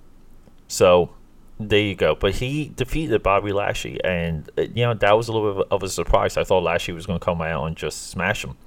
So 0.68 1.12
there 1.60 1.80
you 1.80 1.94
go. 1.94 2.16
But 2.16 2.36
he 2.36 2.72
defeated 2.76 3.22
Bobby 3.22 3.54
Lashley. 3.54 4.04
And, 4.04 4.50
uh, 4.58 4.64
you 4.64 4.86
know, 4.86 4.96
that 4.96 5.16
was 5.16 5.28
a 5.28 5.34
little 5.34 5.54
bit 5.54 5.68
of 5.70 5.84
a 5.84 5.90
surprise. 5.90 6.36
I 6.36 6.44
thought 6.44 6.64
Lashley 6.64 6.96
was 6.96 7.06
going 7.06 7.20
to 7.20 7.24
come 7.24 7.44
out 7.44 7.66
and 7.66 7.78
just 7.78 8.10
smash 8.10 8.44
him. 8.44 8.58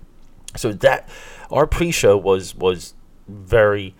So 0.54 0.73
that, 0.73 1.09
our 1.50 1.66
pre 1.66 1.90
show 1.90 2.16
was, 2.16 2.54
was 2.54 2.95
very, 3.26 3.97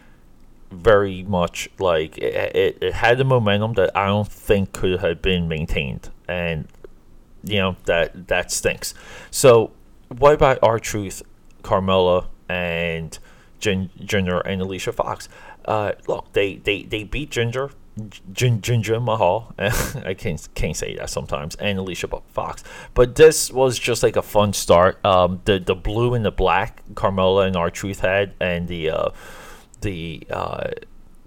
very 0.71 1.25
much 1.25 1.69
like 1.81 2.17
it, 2.17 2.81
it, 2.81 2.93
had 2.93 3.19
the 3.19 3.25
momentum 3.25 3.73
that 3.75 3.91
I 3.97 4.07
don't 4.07 4.31
think 4.31 4.73
could 4.73 5.01
have 5.01 5.21
been 5.21 5.49
maintained. 5.49 6.11
And, 6.29 6.69
you 7.43 7.59
know, 7.59 7.77
that, 7.87 8.29
that 8.29 8.53
stinks. 8.53 8.95
So, 9.33 9.73
what 10.17 10.35
about 10.35 10.59
R-Truth 10.63 11.23
Carmella 11.63 12.27
and 12.49 13.19
Gin- 13.59 13.91
Jinder 14.01 14.43
and 14.45 14.61
Alicia 14.61 14.93
Fox. 14.93 15.29
Uh, 15.65 15.93
look, 16.07 16.33
they, 16.33 16.57
they, 16.57 16.83
they 16.83 17.05
beat 17.05 17.31
Ginger, 17.31 17.71
Gin- 18.33 18.61
Jinder 18.61 19.03
Mahal. 19.03 19.55
I 19.59 20.15
can't 20.15 20.49
can't 20.55 20.77
say 20.77 20.97
that 20.97 21.11
sometimes, 21.11 21.55
and 21.57 21.79
Alicia 21.79 22.09
Fox. 22.29 22.65
But 22.95 23.17
this 23.17 23.51
was 23.53 23.79
just 23.79 24.03
like 24.03 24.17
a 24.17 24.23
fun 24.23 24.53
start. 24.53 25.05
Um, 25.05 25.41
the 25.45 25.59
the 25.59 25.75
blue 25.75 26.15
and 26.15 26.25
the 26.25 26.31
black 26.31 26.83
Carmella 26.95 27.47
and 27.47 27.57
R-Truth 27.57 28.01
had, 28.01 28.33
and 28.41 28.69
the 28.69 28.91
uh, 28.91 29.11
the 29.83 30.27
uh, 30.31 30.71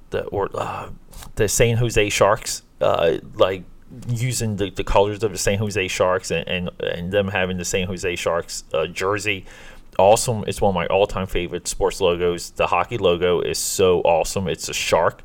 the 0.10 0.24
or 0.26 0.50
uh, 0.56 0.90
the 1.36 1.48
San 1.48 1.78
Jose 1.78 2.10
Sharks, 2.10 2.64
uh, 2.82 3.18
like 3.36 3.64
using 4.08 4.56
the, 4.56 4.70
the 4.72 4.84
colors 4.84 5.24
of 5.24 5.32
the 5.32 5.38
San 5.38 5.60
Jose 5.60 5.88
Sharks 5.88 6.32
and, 6.32 6.48
and, 6.48 6.70
and 6.82 7.12
them 7.12 7.28
having 7.28 7.58
the 7.58 7.66
San 7.66 7.86
Jose 7.88 8.16
Sharks 8.16 8.64
uh, 8.74 8.88
jersey 8.88 9.46
awesome. 9.98 10.44
It's 10.48 10.62
one 10.62 10.70
of 10.70 10.76
my 10.76 10.88
all 10.88 11.08
time 11.08 11.28
favorite 11.28 11.68
sports 11.68 12.02
logos. 12.02 12.52
The 12.52 12.68
hockey 12.68 12.98
logo 12.98 13.42
is 13.42 13.58
so 13.58 14.02
awesome. 14.02 14.48
It's 14.48 14.70
a 14.70 14.74
shark. 14.74 15.22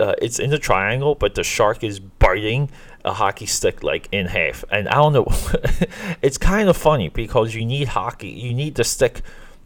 Uh, 0.00 0.14
it's 0.20 0.38
in 0.38 0.52
a 0.52 0.58
triangle, 0.58 1.14
but 1.14 1.34
the 1.34 1.44
shark 1.44 1.84
is 1.84 2.00
biting 2.00 2.68
a 3.04 3.12
hockey 3.12 3.46
stick 3.46 3.82
like 3.82 4.08
in 4.10 4.26
half. 4.26 4.64
And 4.70 4.88
I 4.88 4.94
don't 4.94 5.12
know, 5.12 5.26
it's 6.22 6.38
kind 6.38 6.68
of 6.68 6.76
funny 6.76 7.08
because 7.08 7.54
you 7.54 7.64
need 7.64 7.88
hockey, 7.88 8.28
you 8.28 8.54
need 8.54 8.74
the 8.74 8.84
stick 8.84 9.22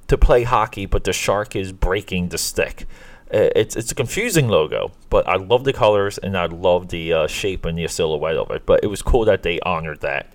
to 0.08 0.18
play 0.18 0.42
hockey, 0.42 0.86
but 0.86 1.04
the 1.04 1.12
shark 1.12 1.54
is 1.54 1.72
breaking 1.72 2.28
the 2.28 2.38
stick. 2.38 2.86
Uh, 3.32 3.50
it's 3.54 3.76
it's 3.76 3.92
a 3.92 3.94
confusing 3.94 4.48
logo, 4.48 4.90
but 5.10 5.28
I 5.28 5.36
love 5.36 5.64
the 5.64 5.72
colors 5.72 6.16
and 6.16 6.36
I 6.36 6.46
love 6.46 6.88
the 6.88 7.12
uh, 7.12 7.26
shape 7.26 7.66
and 7.66 7.76
the 7.76 7.86
silhouette 7.88 8.36
of 8.36 8.50
it. 8.50 8.64
But 8.64 8.80
it 8.82 8.86
was 8.86 9.02
cool 9.02 9.26
that 9.26 9.42
they 9.42 9.60
honored 9.60 10.00
that. 10.00 10.32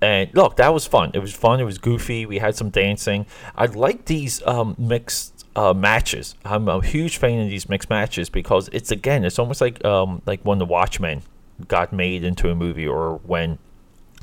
And 0.00 0.28
look, 0.34 0.56
that 0.56 0.74
was 0.74 0.86
fun. 0.86 1.12
It 1.14 1.20
was 1.20 1.32
fun. 1.32 1.60
It 1.60 1.64
was 1.64 1.78
goofy. 1.78 2.26
We 2.26 2.38
had 2.38 2.56
some 2.56 2.70
dancing. 2.70 3.26
I 3.54 3.66
like 3.66 4.06
these 4.06 4.44
um, 4.46 4.74
mixed 4.76 5.46
uh, 5.54 5.72
matches. 5.72 6.34
I'm 6.44 6.68
a 6.68 6.84
huge 6.84 7.18
fan 7.18 7.40
of 7.40 7.48
these 7.48 7.68
mixed 7.68 7.90
matches 7.90 8.28
because 8.28 8.68
it's 8.72 8.90
again, 8.90 9.24
it's 9.24 9.38
almost 9.38 9.60
like 9.60 9.84
um, 9.84 10.22
like 10.26 10.40
when 10.42 10.58
the 10.58 10.66
Watchmen 10.66 11.22
got 11.68 11.92
made 11.92 12.24
into 12.24 12.50
a 12.50 12.54
movie, 12.54 12.88
or 12.88 13.18
when 13.18 13.58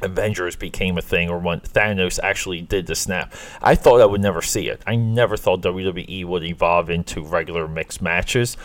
Avengers 0.03 0.55
became 0.55 0.97
a 0.97 1.01
thing, 1.01 1.29
or 1.29 1.39
when 1.39 1.59
Thanos 1.61 2.19
actually 2.21 2.61
did 2.61 2.87
the 2.87 2.95
snap. 2.95 3.33
I 3.61 3.75
thought 3.75 4.01
I 4.01 4.05
would 4.05 4.21
never 4.21 4.41
see 4.41 4.67
it. 4.67 4.81
I 4.87 4.95
never 4.95 5.37
thought 5.37 5.61
WWE 5.61 6.25
would 6.25 6.43
evolve 6.43 6.89
into 6.89 7.23
regular 7.23 7.67
mixed 7.67 8.01
matches, 8.01 8.57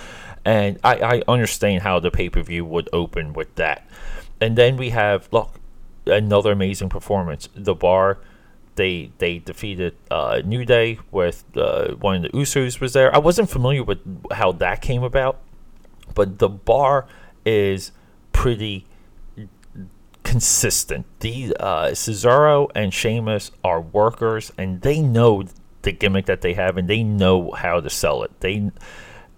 and 0.44 0.78
I, 0.84 0.96
I 0.96 1.22
understand 1.28 1.82
how 1.82 2.00
the 2.00 2.10
pay 2.10 2.28
per 2.28 2.42
view 2.42 2.64
would 2.64 2.88
open 2.92 3.32
with 3.32 3.54
that. 3.56 3.86
And 4.40 4.56
then 4.56 4.76
we 4.76 4.90
have 4.90 5.28
look 5.32 5.60
another 6.06 6.52
amazing 6.52 6.88
performance. 6.88 7.48
The 7.54 7.74
Bar 7.74 8.18
they 8.76 9.12
they 9.18 9.38
defeated 9.38 9.94
uh, 10.10 10.42
New 10.44 10.64
Day 10.64 10.98
with 11.10 11.44
uh, 11.56 11.94
one 11.94 12.16
of 12.16 12.22
the 12.22 12.28
Usos 12.30 12.80
was 12.80 12.92
there. 12.92 13.14
I 13.14 13.18
wasn't 13.18 13.50
familiar 13.50 13.82
with 13.82 14.00
how 14.32 14.52
that 14.52 14.82
came 14.82 15.02
about, 15.02 15.38
but 16.14 16.38
the 16.38 16.48
bar 16.48 17.06
is 17.44 17.92
pretty 18.32 18.86
consistent. 20.34 21.06
The 21.20 21.56
uh, 21.60 21.90
Cesaro 21.90 22.68
and 22.74 22.92
Sheamus 22.92 23.52
are 23.62 23.80
workers, 23.80 24.50
and 24.58 24.80
they 24.80 25.00
know 25.00 25.44
the 25.82 25.92
gimmick 25.92 26.26
that 26.26 26.40
they 26.40 26.54
have, 26.54 26.76
and 26.76 26.88
they 26.88 27.04
know 27.04 27.52
how 27.52 27.80
to 27.80 27.88
sell 27.88 28.24
it. 28.24 28.32
They 28.40 28.72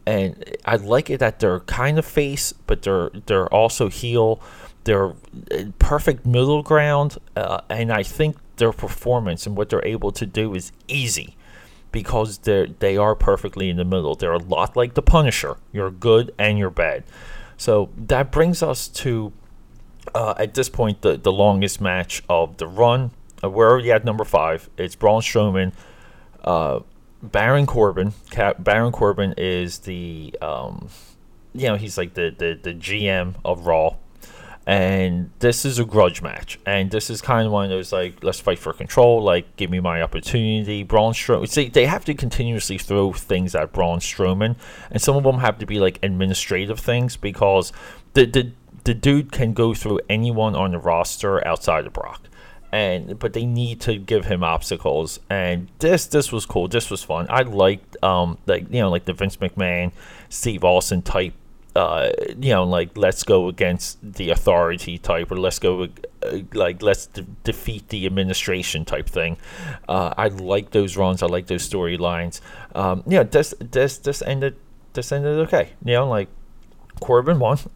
and 0.07 0.57
I 0.65 0.77
like 0.77 1.11
it 1.11 1.21
that 1.21 1.41
they're 1.41 1.61
kind 1.61 1.99
of 1.99 2.07
face, 2.07 2.55
but 2.67 2.81
they're 2.81 3.11
they're 3.27 3.53
also 3.53 3.91
heel. 3.91 4.41
They're 4.85 5.11
uh, 5.51 5.65
perfect 5.79 6.25
middle 6.25 6.63
ground, 6.63 7.19
uh, 7.37 7.61
and 7.69 7.93
I 7.93 8.03
think 8.03 8.39
their 8.57 8.73
performance 8.73 9.47
and 9.47 9.55
what 9.55 9.69
they're 9.69 9.85
able 9.85 10.13
to 10.13 10.25
do 10.25 10.55
is 10.55 10.73
easy 10.89 11.37
because 11.93 12.39
they're 12.39 12.69
they 12.69 12.97
are 12.97 13.15
perfectly 13.15 13.69
in 13.69 13.77
the 13.77 13.85
middle. 13.85 14.15
They're 14.15 14.33
a 14.33 14.39
lot 14.39 14.77
like 14.77 14.95
the 14.95 15.03
Punisher. 15.03 15.59
You're 15.75 15.91
good 15.91 16.33
and 16.39 16.57
you're 16.57 16.71
bad. 16.71 17.05
So 17.59 17.91
that 17.99 18.33
brings 18.33 18.63
us 18.63 18.89
to 18.89 19.35
uh, 20.17 20.35
at 20.39 20.55
this 20.55 20.71
point 20.71 21.03
the 21.03 21.19
the 21.19 21.31
longest 21.31 21.81
match 21.81 22.23
of 22.29 22.57
the 22.57 22.67
run. 22.67 23.11
Uh, 23.45 23.51
we're 23.51 23.71
already 23.71 23.93
at 23.93 24.05
number 24.05 24.25
five. 24.25 24.71
It's 24.79 24.97
Braun 24.97 25.21
Strowman, 25.21 25.73
uh, 26.43 26.81
Baron 27.23 27.67
Corbin. 27.67 28.15
Cap- 28.31 28.57
Baron 28.65 28.93
Corbin 28.93 29.35
is 29.37 29.81
the 29.81 30.35
um, 30.41 30.89
you 31.53 31.69
know 31.69 31.77
he's 31.77 31.99
like 31.99 32.15
the, 32.15 32.35
the 32.37 32.59
the 32.61 32.73
GM 32.73 33.35
of 33.45 33.67
Raw 33.67 33.97
and 34.67 35.31
this 35.39 35.65
is 35.65 35.79
a 35.79 35.85
grudge 35.85 36.23
match, 36.23 36.59
and 36.67 36.91
this 36.91 37.09
is 37.09 37.21
kind 37.21 37.47
of 37.47 37.53
one 37.53 37.65
of 37.65 37.71
those 37.71 37.93
like 37.93 38.25
let's 38.25 38.41
fight 38.41 38.59
for 38.59 38.73
control, 38.73 39.23
like 39.23 39.55
give 39.55 39.71
me 39.71 39.79
my 39.79 40.03
opportunity. 40.03 40.83
Braun 40.83 41.13
Strowman, 41.13 41.49
see, 41.49 41.69
they 41.69 41.87
have 41.87 42.05
to 42.07 42.15
continuously 42.15 42.77
throw 42.77 43.13
things 43.13 43.55
at 43.55 43.73
Braun 43.73 44.01
Strowman, 44.01 44.57
and 44.91 45.01
some 45.01 45.15
of 45.15 45.23
them 45.23 45.39
have 45.39 45.59
to 45.59 45.67
be 45.67 45.79
like 45.79 46.01
administrative 46.03 46.81
things 46.81 47.17
because 47.17 47.73
the 48.15 48.27
the 48.27 48.53
the 48.87 48.95
dude 48.95 49.33
can 49.33 49.53
go 49.53 49.75
through 49.75 49.99
anyone 50.09 50.55
on 50.55 50.71
the 50.71 50.79
roster 50.79 51.45
outside 51.47 51.87
of 51.87 51.93
Brock. 51.93 52.23
And 52.73 53.19
but 53.19 53.33
they 53.33 53.47
need 53.47 53.81
to 53.83 53.97
give 53.97 54.27
him 54.27 54.43
obstacles, 54.43 55.21
and 55.31 55.69
this 55.79 56.07
this 56.07 56.33
was 56.33 56.45
cool. 56.45 56.69
This 56.69 56.91
was 56.91 57.03
fun. 57.03 57.27
I 57.31 57.43
liked 57.43 57.97
um 58.03 58.39
like 58.47 58.65
you 58.71 58.81
know 58.81 58.91
like 58.91 59.05
the 59.05 59.13
Vince 59.13 59.37
McMahon, 59.37 59.93
Steve 60.29 60.65
Austin 60.65 61.01
type 61.03 61.33
uh, 61.77 62.11
you 62.41 62.51
know, 62.51 62.65
like 62.65 62.97
let's 62.97 63.23
go 63.23 63.49
against 63.49 63.99
the 64.03 64.31
authority 64.31 64.97
type, 64.97 65.31
or 65.31 65.37
let's 65.37 65.59
go 65.59 65.89
uh, 66.23 66.39
like 66.55 66.81
let's 66.81 67.07
de- 67.07 67.23
defeat 67.45 67.89
the 67.91 68.07
administration 68.07 68.87
type 68.87 69.07
thing. 69.07 69.37
Uh, 69.87 70.15
I 70.17 70.29
like 70.29 70.71
those 70.71 70.97
runs. 70.97 71.23
I 71.23 71.27
like 71.27 71.49
those 71.49 71.69
storylines. 71.69 72.41
Um, 72.75 73.03
yeah, 73.07 73.25
this 73.25 73.55
this 73.61 73.99
this 73.99 74.23
ended 74.23 74.57
this 74.95 75.13
ended 75.13 75.39
okay. 75.47 75.73
You 75.85 75.95
know, 75.95 76.09
like 76.09 76.29
Corbin 77.01 77.39
won. 77.39 77.59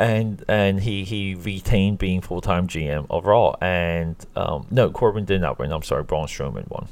and 0.00 0.42
and 0.48 0.80
he 0.80 1.04
he 1.04 1.34
retained 1.34 1.98
being 1.98 2.22
full 2.22 2.40
time 2.40 2.66
GM 2.66 3.06
Raw. 3.24 3.54
And 3.60 4.16
um, 4.34 4.66
no, 4.70 4.90
Corbin 4.90 5.26
did 5.26 5.42
not 5.42 5.58
win. 5.58 5.72
I'm 5.72 5.82
sorry, 5.82 6.04
Braun 6.04 6.26
Strowman 6.26 6.68
won. 6.70 6.88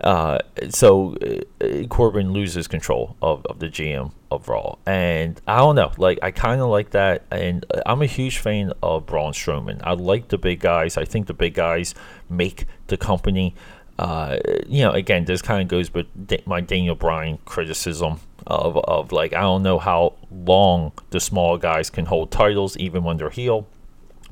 Uh, 0.00 0.38
so 0.70 1.16
uh, 1.62 1.86
Corbin 1.86 2.32
loses 2.32 2.66
control 2.66 3.16
of, 3.22 3.46
of 3.46 3.60
the 3.60 3.68
GM 3.68 4.12
Raw, 4.46 4.76
and 4.84 5.40
I 5.46 5.58
don't 5.58 5.76
know. 5.76 5.92
Like 5.96 6.18
I 6.22 6.32
kind 6.32 6.60
of 6.60 6.68
like 6.68 6.90
that, 6.90 7.24
and 7.30 7.64
I'm 7.86 8.02
a 8.02 8.06
huge 8.06 8.38
fan 8.38 8.72
of 8.82 9.06
Braun 9.06 9.32
Strowman. 9.32 9.80
I 9.84 9.92
like 9.92 10.28
the 10.28 10.38
big 10.38 10.58
guys. 10.60 10.96
I 10.96 11.04
think 11.04 11.28
the 11.28 11.34
big 11.34 11.54
guys 11.54 11.94
make 12.28 12.66
the 12.88 12.96
company. 12.96 13.54
Uh, 14.00 14.38
you 14.66 14.80
know, 14.80 14.92
again, 14.92 15.26
this 15.26 15.42
kind 15.42 15.60
of 15.60 15.68
goes 15.68 15.92
with 15.92 16.06
my 16.46 16.62
Daniel 16.62 16.94
Bryan 16.94 17.38
criticism 17.44 18.18
of, 18.46 18.78
of 18.78 19.12
like 19.12 19.34
I 19.34 19.42
don't 19.42 19.62
know 19.62 19.78
how 19.78 20.14
long 20.30 20.92
the 21.10 21.20
small 21.20 21.58
guys 21.58 21.90
can 21.90 22.06
hold 22.06 22.30
titles 22.30 22.78
even 22.78 23.04
when 23.04 23.18
they're 23.18 23.28
heel. 23.28 23.66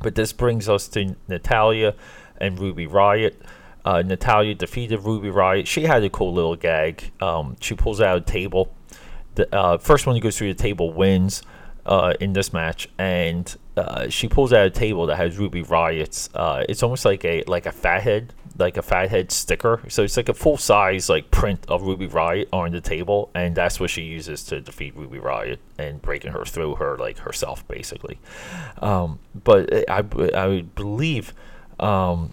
But 0.01 0.15
this 0.15 0.33
brings 0.33 0.71
us 0.71 0.89
to 0.89 1.17
Natalya 1.29 1.95
and 2.41 2.59
Ruby 2.59 2.87
Riott. 2.87 3.35
Uh, 3.85 4.01
Natalya 4.01 4.55
defeated 4.55 5.01
Ruby 5.01 5.29
Riott. 5.29 5.67
She 5.67 5.83
had 5.83 6.03
a 6.03 6.09
cool 6.09 6.33
little 6.33 6.57
gag. 6.57 7.13
Um, 7.21 7.57
she 7.61 7.75
pulls 7.75 8.01
out 8.01 8.17
a 8.17 8.21
table. 8.23 8.75
The 9.35 9.55
uh, 9.55 9.77
first 9.77 10.07
one 10.07 10.17
who 10.17 10.23
goes 10.23 10.39
through 10.39 10.55
the 10.55 10.63
table 10.63 10.95
wins 10.95 11.43
uh, 11.85 12.15
in 12.21 12.33
this 12.33 12.55
match, 12.55 12.89
and 12.97 13.55
uh, 13.79 14.09
she 14.11 14.29
pulls 14.29 14.53
out 14.53 14.67
a 14.67 14.71
table 14.71 15.07
that 15.07 15.17
has 15.17 15.39
Ruby 15.39 15.63
Riott's. 15.63 16.29
Uh, 16.35 16.65
it's 16.69 16.83
almost 16.83 17.05
like 17.05 17.25
a 17.25 17.43
like 17.47 17.67
a 17.67 17.73
fathead 17.73 18.35
like 18.59 18.77
a 18.77 18.83
fathead 18.83 19.31
sticker. 19.31 19.81
So 19.89 20.03
it's 20.03 20.17
like 20.17 20.29
a 20.29 20.35
full 20.35 20.57
size 20.57 21.09
like 21.09 21.31
print 21.31 21.65
of 21.69 21.83
Ruby 21.83 22.09
Riott 22.09 22.49
on 22.53 22.73
the 22.73 22.81
table, 22.81 23.31
and 23.35 23.55
that's 23.55 23.79
what 23.81 23.91
she 23.91 24.03
uses 24.03 24.45
to 24.45 24.61
defeat 24.61 24.97
Ruby 24.97 25.19
Riott 25.19 25.59
and 25.79 26.03
breaking 26.03 26.33
her 26.33 26.45
through 26.45 26.75
her 26.77 26.99
like 26.99 27.19
herself 27.19 27.67
basically. 27.69 28.19
Um, 28.79 29.21
but 29.45 29.89
I 29.89 30.05
I 30.35 30.61
believe 30.75 31.33
um, 31.79 32.33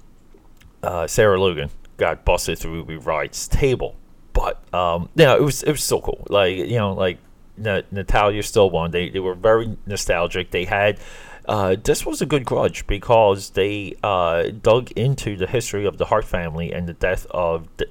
uh, 0.81 1.07
Sarah 1.07 1.39
Logan 1.39 1.69
got 1.97 2.25
busted 2.25 2.57
through 2.57 2.73
Ruby 2.73 2.97
Riott's 2.97 3.47
table, 3.47 3.95
but 4.33 4.61
um, 4.73 5.09
you 5.15 5.25
know 5.25 5.35
it 5.35 5.43
was 5.43 5.63
it 5.63 5.71
was 5.71 5.83
still 5.83 6.01
cool. 6.01 6.25
Like 6.29 6.57
you 6.57 6.77
know 6.77 6.93
like 6.93 7.19
Natalya 7.57 8.43
still 8.43 8.69
won. 8.69 8.91
They 8.91 9.09
they 9.09 9.19
were 9.19 9.35
very 9.35 9.77
nostalgic. 9.85 10.51
They 10.51 10.65
had 10.65 10.99
uh, 11.47 11.75
this 11.83 12.05
was 12.05 12.21
a 12.21 12.25
good 12.25 12.45
grudge 12.45 12.85
because 12.87 13.51
they 13.51 13.95
uh, 14.03 14.43
dug 14.61 14.91
into 14.91 15.35
the 15.35 15.47
history 15.47 15.85
of 15.85 15.97
the 15.97 16.05
Hart 16.05 16.25
family 16.25 16.73
and 16.73 16.87
the 16.87 16.93
death 16.93 17.25
of 17.31 17.67
the, 17.77 17.87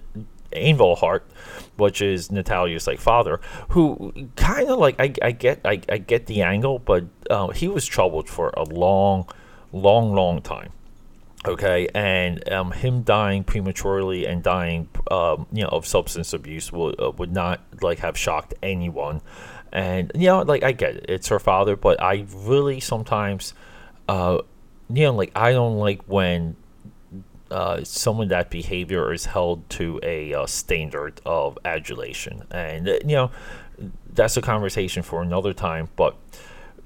Anvil 0.54 0.96
Hart, 0.96 1.26
which 1.76 2.00
is 2.00 2.30
Natalya's 2.30 2.86
like 2.86 3.00
father, 3.00 3.40
who 3.70 4.12
kind 4.36 4.68
of 4.68 4.78
like 4.78 5.00
I, 5.00 5.12
I 5.22 5.32
get 5.32 5.60
I, 5.64 5.80
I 5.88 5.98
get 5.98 6.26
the 6.26 6.42
angle, 6.42 6.78
but 6.78 7.04
uh, 7.30 7.48
he 7.48 7.68
was 7.68 7.86
troubled 7.86 8.28
for 8.28 8.50
a 8.56 8.64
long, 8.64 9.28
long, 9.72 10.14
long 10.14 10.42
time. 10.42 10.70
Okay, 11.46 11.88
and 11.94 12.50
um, 12.50 12.72
him 12.72 13.02
dying 13.02 13.44
prematurely 13.44 14.26
and 14.26 14.42
dying, 14.42 14.88
um, 15.10 15.46
you 15.52 15.62
know, 15.62 15.68
of 15.68 15.86
substance 15.86 16.32
abuse 16.32 16.72
would 16.72 16.98
uh, 16.98 17.10
would 17.18 17.32
not 17.32 17.60
like 17.82 17.98
have 17.98 18.16
shocked 18.16 18.54
anyone. 18.62 19.20
And 19.74 20.12
you 20.14 20.28
know, 20.28 20.42
like 20.42 20.62
I 20.62 20.70
get 20.70 20.94
it, 20.94 21.06
it's 21.08 21.28
her 21.28 21.40
father, 21.40 21.74
but 21.74 22.00
I 22.00 22.24
really 22.32 22.78
sometimes, 22.78 23.54
uh, 24.08 24.38
you 24.88 25.02
know, 25.04 25.12
like 25.12 25.32
I 25.34 25.50
don't 25.50 25.78
like 25.78 26.02
when 26.04 26.54
uh, 27.50 27.82
someone 27.82 28.28
that 28.28 28.50
behavior 28.50 29.12
is 29.12 29.26
held 29.26 29.68
to 29.70 29.98
a 30.04 30.32
uh, 30.32 30.46
standard 30.46 31.20
of 31.26 31.58
adulation, 31.64 32.44
and 32.52 32.88
uh, 32.88 32.92
you 33.04 33.16
know, 33.16 33.30
that's 34.12 34.36
a 34.36 34.42
conversation 34.42 35.02
for 35.02 35.20
another 35.22 35.52
time. 35.52 35.88
But 35.96 36.16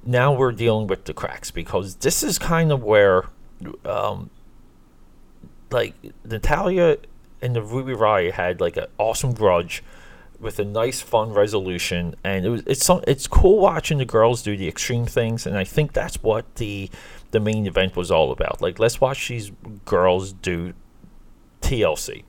now 0.02 0.32
we're 0.32 0.52
dealing 0.52 0.86
with 0.86 1.04
the 1.04 1.12
cracks 1.12 1.50
because 1.50 1.96
this 1.96 2.22
is 2.22 2.38
kind 2.38 2.72
of 2.72 2.82
where, 2.82 3.24
um, 3.84 4.30
like 5.70 5.94
Natalya 6.24 6.96
and 7.42 7.54
the 7.54 7.62
Ruby 7.62 7.92
Riott 7.92 8.32
had 8.32 8.62
like 8.62 8.78
an 8.78 8.86
awesome 8.96 9.34
grudge 9.34 9.82
with 10.40 10.58
a 10.58 10.64
nice 10.64 11.00
fun 11.00 11.32
resolution 11.32 12.14
and 12.22 12.46
it 12.46 12.48
was 12.48 12.62
it's 12.66 12.84
some 12.84 13.02
it's 13.08 13.26
cool 13.26 13.58
watching 13.58 13.98
the 13.98 14.04
girls 14.04 14.42
do 14.42 14.56
the 14.56 14.68
extreme 14.68 15.04
things 15.04 15.46
and 15.46 15.58
I 15.58 15.64
think 15.64 15.92
that's 15.92 16.22
what 16.22 16.54
the 16.56 16.88
the 17.30 17.40
main 17.40 17.66
event 17.66 17.96
was 17.96 18.10
all 18.10 18.30
about. 18.30 18.62
Like 18.62 18.78
let's 18.78 19.00
watch 19.00 19.28
these 19.28 19.50
girls 19.84 20.32
do 20.32 20.74
TLC. 21.60 22.24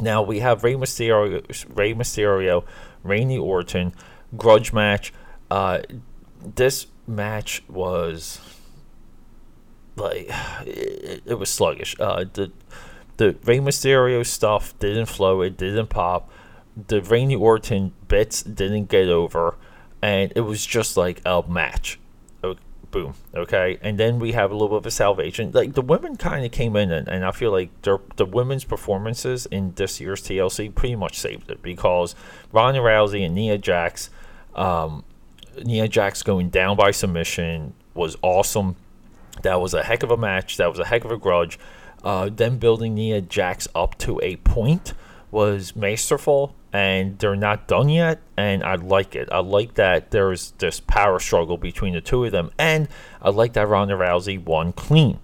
Now 0.00 0.22
we 0.22 0.40
have 0.40 0.64
Rey 0.64 0.74
Mysterio, 0.74 1.44
Rey 1.76 1.94
Mysterio, 1.94 2.64
Randy 3.02 3.38
Orton, 3.38 3.94
grudge 4.36 4.72
match. 4.72 5.12
Uh, 5.50 5.80
this 6.42 6.86
match 7.06 7.62
was 7.68 8.40
like 9.96 10.28
it, 10.66 11.22
it 11.26 11.38
was 11.38 11.50
sluggish. 11.50 11.94
Uh, 12.00 12.24
the 12.32 12.50
the 13.18 13.36
Rey 13.44 13.58
Mysterio 13.58 14.26
stuff 14.26 14.76
didn't 14.78 15.06
flow. 15.06 15.42
It 15.42 15.56
didn't 15.56 15.88
pop 15.88 16.30
the 16.76 17.00
Randy 17.02 17.36
Orton 17.36 17.92
bits 18.08 18.42
didn't 18.42 18.86
get 18.86 19.08
over, 19.08 19.56
and 20.02 20.32
it 20.34 20.40
was 20.40 20.64
just 20.64 20.96
like 20.96 21.20
a 21.24 21.42
match. 21.48 21.98
boom, 22.90 23.14
okay, 23.34 23.76
and 23.82 23.98
then 23.98 24.20
we 24.20 24.32
have 24.32 24.52
a 24.52 24.54
little 24.54 24.68
bit 24.68 24.76
of 24.78 24.86
a 24.86 24.90
salvation. 24.90 25.50
Like 25.52 25.74
the 25.74 25.82
women 25.82 26.16
kind 26.16 26.44
of 26.44 26.52
came 26.52 26.76
in, 26.76 26.92
and, 26.92 27.08
and 27.08 27.24
I 27.24 27.32
feel 27.32 27.50
like 27.50 27.70
the 27.82 28.26
women's 28.26 28.64
performances 28.64 29.46
in 29.46 29.74
this 29.74 30.00
year's 30.00 30.22
TLC 30.22 30.72
pretty 30.74 30.96
much 30.96 31.18
saved 31.18 31.50
it 31.50 31.62
because 31.62 32.14
Ronda 32.52 32.80
Rousey 32.80 33.24
and 33.24 33.34
Nia 33.34 33.58
Jax, 33.58 34.10
um, 34.54 35.04
Nia 35.62 35.88
Jax 35.88 36.22
going 36.22 36.50
down 36.50 36.76
by 36.76 36.90
submission 36.90 37.74
was 37.94 38.16
awesome. 38.22 38.76
That 39.42 39.60
was 39.60 39.74
a 39.74 39.82
heck 39.82 40.02
of 40.02 40.10
a 40.10 40.16
match. 40.16 40.56
That 40.56 40.68
was 40.68 40.78
a 40.78 40.84
heck 40.86 41.04
of 41.04 41.10
a 41.10 41.18
grudge. 41.18 41.58
Uh, 42.04 42.28
them 42.28 42.58
building 42.58 42.94
Nia 42.94 43.20
Jax 43.20 43.66
up 43.74 43.96
to 43.98 44.20
a 44.22 44.36
point 44.36 44.92
was 45.30 45.74
masterful 45.74 46.54
and 46.74 47.16
they're 47.20 47.36
not 47.36 47.68
done 47.68 47.88
yet 47.88 48.20
and 48.36 48.64
i 48.64 48.74
like 48.74 49.14
it. 49.14 49.28
I 49.30 49.38
like 49.38 49.74
that 49.74 50.10
there's 50.10 50.50
this 50.58 50.80
power 50.80 51.20
struggle 51.20 51.56
between 51.56 51.94
the 51.94 52.00
two 52.00 52.24
of 52.24 52.32
them 52.32 52.50
and 52.58 52.88
i 53.22 53.30
like 53.30 53.54
that 53.54 53.68
ronda 53.68 53.94
rousey 53.94 54.42
won 54.42 54.72
clean. 54.72 55.20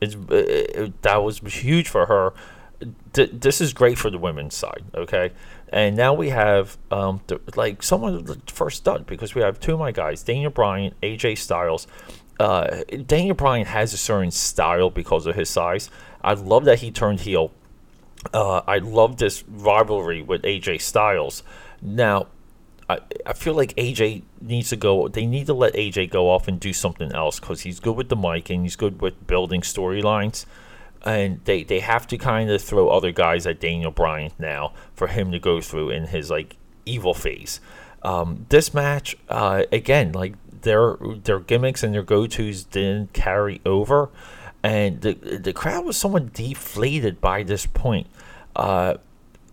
It's, 0.00 0.16
it, 0.28 0.76
uh, 0.76 0.92
that 1.02 1.22
was 1.22 1.38
huge 1.38 1.88
for 1.88 2.06
her. 2.06 2.32
This 3.12 3.60
is 3.60 3.72
great 3.72 3.98
for 3.98 4.10
the 4.10 4.18
women's 4.18 4.56
side 4.56 4.82
okay? 4.94 5.30
And 5.72 5.96
now 5.96 6.12
we 6.12 6.30
have 6.30 6.76
um, 6.90 7.20
the, 7.28 7.40
like 7.54 7.82
someone 7.84 8.42
first 8.46 8.82
done 8.82 9.04
because 9.06 9.34
we 9.34 9.42
have 9.42 9.60
two 9.60 9.74
of 9.74 9.78
my 9.78 9.92
guys 9.92 10.24
daniel 10.24 10.50
bryan 10.50 10.92
aj 11.02 11.38
styles. 11.38 11.86
Uh, 12.40 12.82
daniel 13.06 13.36
bryan 13.36 13.66
has 13.66 13.94
a 13.94 13.96
certain 13.96 14.32
style 14.32 14.90
because 14.90 15.26
of 15.26 15.36
his 15.36 15.48
size. 15.48 15.88
I 16.22 16.32
love 16.34 16.64
that 16.64 16.80
he 16.80 16.90
turned 16.90 17.20
heel 17.20 17.52
uh, 18.32 18.62
I 18.66 18.78
love 18.78 19.16
this 19.16 19.44
rivalry 19.48 20.22
with 20.22 20.42
AJ 20.42 20.80
Styles. 20.82 21.42
Now, 21.82 22.26
I, 22.88 22.98
I 23.24 23.32
feel 23.32 23.54
like 23.54 23.74
AJ 23.76 24.22
needs 24.40 24.70
to 24.70 24.76
go. 24.76 25.08
They 25.08 25.26
need 25.26 25.46
to 25.46 25.54
let 25.54 25.74
AJ 25.74 26.10
go 26.10 26.30
off 26.30 26.48
and 26.48 26.58
do 26.58 26.72
something 26.72 27.12
else 27.12 27.40
because 27.40 27.62
he's 27.62 27.80
good 27.80 27.96
with 27.96 28.08
the 28.08 28.16
mic 28.16 28.50
and 28.50 28.62
he's 28.62 28.76
good 28.76 29.00
with 29.00 29.26
building 29.26 29.62
storylines. 29.62 30.44
And 31.02 31.40
they, 31.44 31.62
they 31.62 31.80
have 31.80 32.06
to 32.08 32.18
kind 32.18 32.50
of 32.50 32.60
throw 32.60 32.90
other 32.90 33.10
guys 33.10 33.46
at 33.46 33.58
Daniel 33.58 33.90
Bryan 33.90 34.32
now 34.38 34.74
for 34.92 35.06
him 35.06 35.32
to 35.32 35.38
go 35.38 35.60
through 35.60 35.90
in 35.90 36.08
his 36.08 36.30
like 36.30 36.56
evil 36.84 37.14
phase. 37.14 37.60
Um, 38.02 38.46
this 38.48 38.74
match, 38.74 39.16
uh, 39.28 39.64
again, 39.72 40.12
like 40.12 40.34
their 40.62 40.96
their 41.24 41.40
gimmicks 41.40 41.82
and 41.82 41.94
their 41.94 42.02
go 42.02 42.26
tos 42.26 42.64
didn't 42.64 43.12
carry 43.12 43.60
over 43.64 44.10
and 44.62 45.00
the 45.00 45.14
the 45.14 45.52
crowd 45.52 45.84
was 45.84 45.96
somewhat 45.96 46.32
deflated 46.32 47.20
by 47.20 47.42
this 47.42 47.66
point. 47.66 48.06
Uh, 48.54 48.94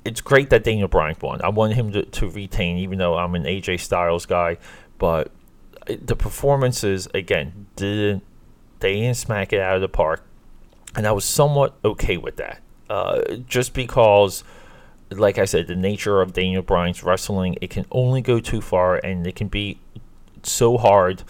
it's 0.03 0.21
great 0.21 0.49
that 0.49 0.63
Daniel 0.63 0.87
Bryan 0.87 1.15
won. 1.21 1.41
I 1.41 1.49
want 1.49 1.73
him 1.73 1.91
to, 1.91 2.03
to 2.03 2.29
retain, 2.29 2.77
even 2.77 2.97
though 2.97 3.17
I'm 3.17 3.35
an 3.35 3.43
AJ 3.43 3.81
Styles 3.81 4.25
guy. 4.25 4.57
But 4.97 5.31
the 5.85 6.15
performances 6.15 7.07
again 7.13 7.67
didn't 7.75 8.23
they 8.79 8.95
didn't 8.95 9.17
smack 9.17 9.53
it 9.53 9.59
out 9.59 9.75
of 9.75 9.81
the 9.81 9.89
park, 9.89 10.23
and 10.95 11.07
I 11.07 11.11
was 11.11 11.25
somewhat 11.25 11.75
okay 11.83 12.17
with 12.17 12.37
that. 12.37 12.61
Uh, 12.89 13.35
just 13.47 13.73
because, 13.73 14.43
like 15.09 15.37
I 15.37 15.45
said, 15.45 15.67
the 15.67 15.75
nature 15.75 16.21
of 16.21 16.33
Daniel 16.33 16.61
Bryan's 16.61 17.03
wrestling, 17.03 17.57
it 17.61 17.69
can 17.69 17.85
only 17.91 18.21
go 18.21 18.39
too 18.39 18.61
far, 18.61 18.97
and 18.97 19.25
it 19.27 19.35
can 19.35 19.47
be 19.47 19.79
so 20.43 20.77
hard 20.77 21.23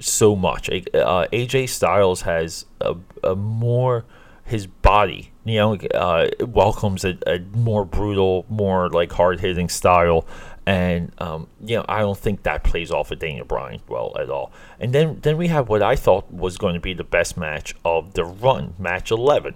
so 0.00 0.34
much. 0.34 0.68
Uh, 0.68 1.26
AJ 1.32 1.68
Styles 1.68 2.22
has 2.22 2.66
a, 2.80 2.96
a, 3.22 3.36
more 3.36 4.04
his 4.44 4.66
body, 4.66 5.30
you 5.44 5.56
know, 5.58 5.74
uh, 5.94 6.28
welcomes 6.40 7.04
a, 7.04 7.16
a, 7.26 7.38
more 7.54 7.84
brutal, 7.84 8.46
more 8.48 8.88
like 8.88 9.12
hard 9.12 9.40
hitting 9.40 9.68
style, 9.68 10.26
and 10.66 11.12
um, 11.18 11.46
you 11.64 11.76
know 11.76 11.84
I 11.88 12.00
don't 12.00 12.18
think 12.18 12.42
that 12.42 12.64
plays 12.64 12.90
off 12.90 13.10
of 13.10 13.18
Daniel 13.18 13.44
Bryan 13.46 13.80
well 13.88 14.12
at 14.18 14.30
all. 14.30 14.52
And 14.78 14.92
then 14.92 15.20
then 15.22 15.36
we 15.36 15.48
have 15.48 15.68
what 15.68 15.82
I 15.82 15.96
thought 15.96 16.32
was 16.32 16.58
going 16.58 16.74
to 16.74 16.80
be 16.80 16.94
the 16.94 17.04
best 17.04 17.36
match 17.36 17.74
of 17.84 18.14
the 18.14 18.24
run, 18.24 18.74
match 18.78 19.10
eleven, 19.10 19.54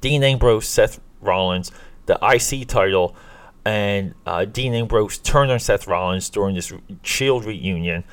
Dean 0.00 0.22
Ambrose, 0.22 0.66
Seth 0.66 1.00
Rollins, 1.20 1.70
the 2.06 2.18
IC 2.22 2.68
title. 2.68 3.14
And 3.64 4.14
uh, 4.24 4.44
Dean 4.44 4.74
Ambrose 4.74 5.18
turned 5.18 5.50
on 5.50 5.58
Seth 5.58 5.88
Rollins 5.88 6.30
during 6.30 6.54
this 6.54 6.72
Shield 7.02 7.44
reunion 7.44 8.04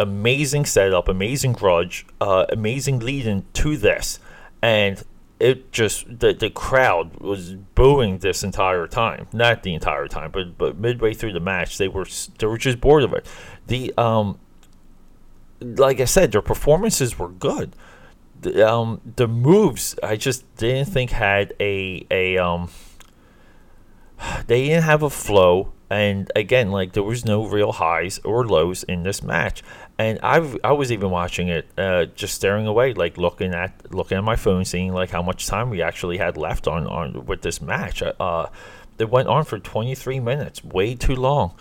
amazing 0.00 0.64
setup, 0.64 1.08
amazing 1.08 1.52
grudge, 1.52 2.06
uh, 2.20 2.46
amazing 2.50 3.00
leading 3.00 3.44
to 3.52 3.76
this, 3.76 4.18
and 4.62 5.02
it 5.38 5.72
just 5.72 6.20
the 6.20 6.32
the 6.32 6.50
crowd 6.50 7.18
was 7.20 7.54
booing 7.54 8.18
this 8.18 8.42
entire 8.42 8.86
time. 8.86 9.26
Not 9.32 9.62
the 9.62 9.74
entire 9.74 10.08
time, 10.08 10.30
but 10.30 10.56
but 10.58 10.78
midway 10.78 11.14
through 11.14 11.32
the 11.32 11.40
match, 11.40 11.78
they 11.78 11.88
were 11.88 12.06
they 12.38 12.46
were 12.46 12.58
just 12.58 12.80
bored 12.80 13.04
of 13.04 13.12
it. 13.12 13.26
The 13.66 13.92
um, 13.96 14.38
like 15.60 16.00
I 16.00 16.06
said, 16.06 16.32
their 16.32 16.42
performances 16.42 17.18
were 17.18 17.28
good. 17.28 17.76
The, 18.40 18.66
um, 18.66 19.02
the 19.16 19.28
moves 19.28 19.96
I 20.02 20.16
just 20.16 20.56
didn't 20.56 20.88
think 20.88 21.10
had 21.10 21.54
a 21.60 22.06
a 22.10 22.38
um. 22.38 22.70
They 24.46 24.66
didn't 24.66 24.84
have 24.84 25.02
a 25.02 25.08
flow 25.08 25.72
and 25.90 26.30
again, 26.36 26.70
like 26.70 26.92
there 26.92 27.02
was 27.02 27.24
no 27.24 27.44
real 27.44 27.72
highs 27.72 28.20
or 28.24 28.46
lows 28.46 28.84
in 28.84 29.02
this 29.02 29.24
match. 29.24 29.62
And 30.00 30.18
I 30.22 30.36
I 30.64 30.72
was 30.72 30.90
even 30.90 31.10
watching 31.10 31.48
it, 31.48 31.68
uh, 31.76 32.06
just 32.06 32.34
staring 32.34 32.66
away, 32.66 32.94
like 32.94 33.18
looking 33.18 33.52
at 33.52 33.92
looking 33.92 34.16
at 34.16 34.24
my 34.24 34.34
phone, 34.34 34.64
seeing 34.64 34.94
like 34.94 35.10
how 35.10 35.20
much 35.20 35.46
time 35.46 35.68
we 35.68 35.82
actually 35.82 36.16
had 36.16 36.38
left 36.38 36.66
on 36.66 36.86
on 36.86 37.26
with 37.26 37.42
this 37.42 37.60
match. 37.60 38.02
Uh, 38.02 38.46
it 38.98 39.10
went 39.10 39.28
on 39.28 39.44
for 39.44 39.58
23 39.58 40.18
minutes, 40.18 40.64
way 40.64 40.94
too 40.94 41.14
long. 41.14 41.54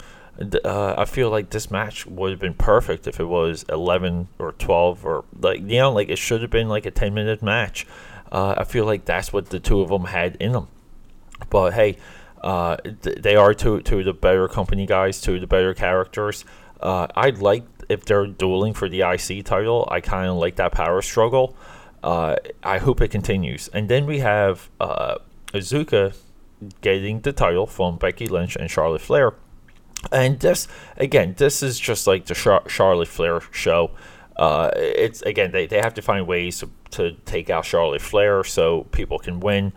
Uh, 0.64 0.96
I 0.98 1.04
feel 1.04 1.30
like 1.30 1.50
this 1.50 1.70
match 1.70 2.06
would 2.06 2.32
have 2.32 2.40
been 2.40 2.54
perfect 2.54 3.08
if 3.08 3.20
it 3.20 3.26
was 3.26 3.66
11 3.68 4.30
or 4.40 4.54
12 4.54 5.06
or 5.06 5.26
like 5.38 5.60
you 5.60 5.80
know 5.80 5.92
like 5.92 6.08
it 6.08 6.18
should 6.18 6.42
have 6.42 6.50
been 6.50 6.70
like 6.70 6.86
a 6.86 6.92
10 6.92 7.14
minute 7.14 7.44
match. 7.44 7.86
Uh, 8.32 8.56
I 8.58 8.64
feel 8.64 8.86
like 8.86 9.04
that's 9.04 9.34
what 9.34 9.50
the 9.50 9.60
two 9.60 9.82
of 9.82 9.90
them 9.90 10.06
had 10.06 10.38
in 10.38 10.54
them. 10.54 10.70
But 11.50 11.74
hey, 11.74 11.98
uh, 12.42 12.78
th- 12.78 13.18
they 13.18 13.36
are 13.36 13.54
two 13.54 13.82
two 13.82 14.00
of 14.00 14.06
the 14.06 14.14
better 14.14 14.48
company 14.48 14.86
guys, 14.86 15.20
two 15.20 15.36
of 15.36 15.42
the 15.42 15.48
better 15.48 15.74
characters. 15.74 16.46
Uh, 16.80 17.08
I 17.14 17.32
like 17.32 17.66
if 17.90 18.06
they're 18.06 18.28
dueling 18.28 18.74
for 18.74 18.88
the 18.88 19.02
IC 19.02 19.46
title. 19.46 19.88
I 19.92 20.00
kind 20.00 20.30
of 20.30 20.38
like 20.38 20.56
that 20.58 20.72
power 20.72 21.02
struggle. 21.02 21.56
Uh, 22.04 22.36
I 22.64 22.78
hope 22.78 23.02
it 23.02 23.10
continues. 23.10 23.68
And 23.70 23.90
then 23.90 24.06
we 24.06 24.20
have 24.20 24.70
uh, 24.80 25.16
Asuka 25.48 26.16
getting 26.82 27.22
the 27.22 27.34
title 27.34 27.66
from 27.66 27.98
Becky 27.98 28.28
Lynch 28.28 28.56
and 28.56 28.70
Charlotte 28.70 29.02
Flair. 29.02 29.34
And 30.12 30.40
this, 30.40 30.68
again, 30.96 31.36
this 31.38 31.62
is 31.62 31.78
just 31.78 32.08
like 32.08 32.26
the 32.26 32.36
Char- 32.36 32.70
Charlotte 32.70 33.10
Flair 33.10 33.42
show. 33.52 33.92
Uh, 34.38 34.70
it's 34.76 35.22
again, 35.24 35.52
they, 35.52 35.66
they 35.66 35.82
have 35.82 35.96
to 35.96 36.02
find 36.02 36.26
ways 36.26 36.60
to, 36.60 36.70
to 36.92 37.12
take 37.26 37.50
out 37.50 37.66
Charlotte 37.66 38.02
Flair 38.02 38.44
so 38.46 38.84
people 38.92 39.20
can 39.20 39.42
win 39.42 39.74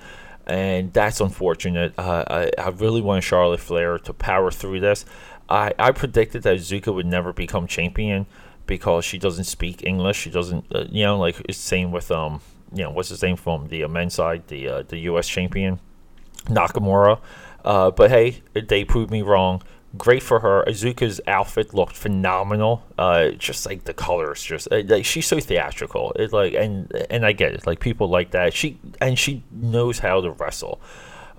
and 0.47 0.93
that's 0.93 1.21
unfortunate. 1.21 1.95
Uh, 1.99 2.25
I, 2.29 2.51
I 2.59 2.69
really 2.71 3.01
want 3.01 3.25
Charlotte 3.25 3.61
Flair 3.61 3.99
to 3.99 4.13
power 4.13 4.51
through 4.51 4.81
this. 4.81 5.05
I, 5.53 5.73
I 5.79 5.93
predicted 5.93 6.43
that 6.45 6.59
Zuka 6.59 6.95
would 6.95 7.07
never 7.07 7.33
become 7.33 7.67
champion 7.67 8.27
because 8.67 9.05
she 9.05 9.19
doesn't 9.19 9.45
speak 9.45 9.85
English. 9.85 10.17
She 10.17 10.31
doesn't, 10.31 10.65
uh, 10.75 10.85
you 10.91 11.05
know, 11.05 11.19
like 11.19 11.41
it's 11.49 11.59
same 11.59 11.93
with 11.93 12.11
um, 12.11 12.41
you 12.73 12.83
know, 12.83 12.91
what's 12.91 13.11
his 13.11 13.23
name 13.23 13.37
from 13.37 13.69
the 13.69 13.85
uh, 13.85 13.89
men's 13.89 14.15
side, 14.15 14.49
the 14.49 14.69
uh, 14.69 14.83
the 14.83 14.99
U.S. 15.11 15.29
champion 15.29 15.79
Nakamura. 16.47 17.21
Uh, 17.65 17.91
but 17.91 18.11
hey, 18.11 18.43
they 18.55 18.85
proved 18.85 19.11
me 19.11 19.23
wrong 19.23 19.63
great 19.97 20.23
for 20.23 20.41
her. 20.41 20.65
Asuka's 20.67 21.21
outfit 21.27 21.75
looked 21.75 21.97
phenomenal. 21.97 22.85
Uh, 22.99 23.31
just 23.31 23.67
like 23.67 23.85
the 23.85 23.95
colors, 23.95 24.43
just 24.43 24.69
uh, 24.73 24.83
like 24.87 25.05
she's 25.05 25.27
so 25.27 25.41
theatrical. 25.41 26.13
It 26.17 26.33
like 26.33 26.55
and 26.55 26.93
and 27.11 27.27
I 27.27 27.33
get 27.33 27.53
it. 27.53 27.67
Like 27.67 27.81
people 27.81 28.09
like 28.09 28.31
that. 28.33 28.55
She 28.55 28.79
and 29.01 29.19
she 29.19 29.45
knows 29.51 29.99
how 29.99 30.21
to 30.21 30.31
wrestle. 30.31 30.81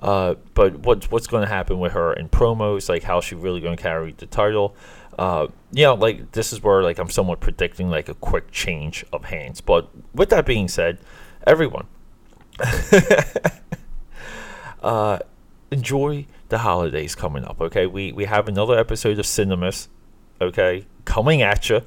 Uh, 0.04 0.36
but 0.54 0.80
what 0.80 1.10
what's 1.12 1.28
going 1.28 1.44
to 1.44 1.50
happen 1.50 1.80
with 1.80 1.94
her 1.94 2.12
in 2.12 2.28
promos? 2.28 2.90
Like 2.90 3.04
how 3.04 3.22
she 3.22 3.36
really 3.36 3.62
going 3.62 3.78
to 3.78 3.82
carry 3.82 4.12
the 4.12 4.26
title? 4.26 4.76
Uh, 5.18 5.48
you 5.72 5.84
know, 5.84 5.94
like 5.94 6.34
this 6.34 6.52
is 6.52 6.62
where 6.62 6.84
like 6.84 7.00
I'm 7.00 7.10
somewhat 7.10 7.40
predicting 7.40 7.90
like 7.90 8.10
a 8.10 8.14
quick 8.16 8.52
change 8.52 9.06
of 9.14 9.24
hands. 9.24 9.62
But 9.62 9.90
with 10.14 10.30
that 10.30 10.46
being 10.46 10.68
said, 10.68 10.98
everyone. 11.48 11.88
uh, 14.84 15.20
enjoy 15.72 16.28
the 16.50 16.58
holidays 16.60 17.16
coming 17.16 17.46
up. 17.46 17.62
Okay, 17.62 17.88
we 17.88 18.12
we 18.12 18.26
have 18.26 18.50
another 18.50 18.78
episode 18.78 19.18
of 19.20 19.26
Cinemas. 19.26 19.88
Okay, 20.42 20.86
coming 21.06 21.42
at 21.42 21.70
you. 21.70 21.82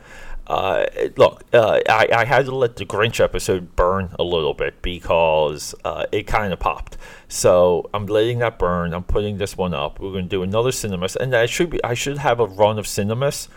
Uh, 0.47 0.87
look, 1.17 1.43
uh, 1.53 1.81
I, 1.89 2.09
I 2.13 2.25
had 2.25 2.47
to 2.47 2.55
let 2.55 2.77
the 2.77 2.87
Grinch 2.87 3.23
episode 3.23 3.75
burn 3.75 4.15
a 4.19 4.23
little 4.23 4.55
bit 4.55 4.81
because 4.81 5.75
uh, 5.85 6.07
it 6.13 6.27
kind 6.27 6.53
of 6.53 6.61
popped. 6.61 6.97
So 7.29 7.91
I'm 7.93 8.07
letting 8.07 8.39
that 8.39 8.59
burn. 8.59 8.95
I'm 8.95 9.05
putting 9.05 9.39
this 9.39 9.57
one 9.57 9.75
up. 9.75 9.99
We're 9.99 10.13
going 10.13 10.25
to 10.25 10.31
do 10.31 10.43
another 10.43 10.71
Cinemas, 10.71 11.17
and 11.17 11.35
I 11.35 11.47
should 11.47 11.71
be 11.71 11.83
I 11.83 11.95
should 11.95 12.19
have 12.19 12.39
a 12.39 12.47
run 12.47 12.79
of 12.79 12.87
Cinemas 12.87 13.49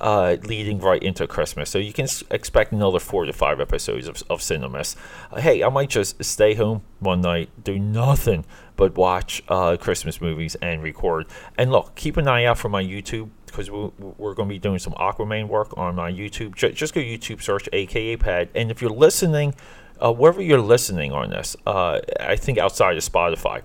uh, 0.00 0.36
leading 0.42 0.78
right 0.78 1.02
into 1.02 1.26
Christmas. 1.26 1.70
So 1.70 1.78
you 1.78 1.92
can 1.92 2.06
expect 2.30 2.72
another 2.72 2.98
four 2.98 3.24
to 3.24 3.32
five 3.32 3.60
episodes 3.60 4.08
of, 4.08 4.22
of 4.30 4.42
Cinemas. 4.42 4.96
Uh, 5.30 5.40
hey, 5.40 5.62
I 5.62 5.68
might 5.68 5.90
just 5.90 6.22
stay 6.24 6.54
home 6.54 6.82
one 7.00 7.20
night, 7.20 7.50
do 7.62 7.78
nothing 7.78 8.44
but 8.76 8.96
watch 8.96 9.42
uh, 9.48 9.76
Christmas 9.76 10.20
movies 10.20 10.54
and 10.62 10.82
record. 10.82 11.26
And 11.56 11.70
look, 11.72 11.94
keep 11.96 12.16
an 12.16 12.28
eye 12.28 12.44
out 12.44 12.58
for 12.58 12.68
my 12.68 12.82
YouTube. 12.82 13.30
Because 13.50 13.70
we, 13.70 13.90
we're 14.18 14.34
going 14.34 14.48
to 14.48 14.54
be 14.54 14.58
doing 14.58 14.78
some 14.78 14.92
Aquaman 14.94 15.48
work 15.48 15.76
on 15.76 15.94
my 15.96 16.10
YouTube. 16.12 16.54
Just 16.54 16.94
go 16.94 17.00
YouTube 17.00 17.42
search 17.42 17.68
AKA 17.72 18.16
Pad, 18.18 18.48
and 18.54 18.70
if 18.70 18.80
you're 18.80 18.90
listening, 18.90 19.54
uh, 20.00 20.12
wherever 20.12 20.40
you're 20.40 20.60
listening 20.60 21.12
on 21.12 21.30
this, 21.30 21.56
uh, 21.66 22.00
I 22.20 22.36
think 22.36 22.58
outside 22.58 22.96
of 22.96 23.02
Spotify, 23.02 23.62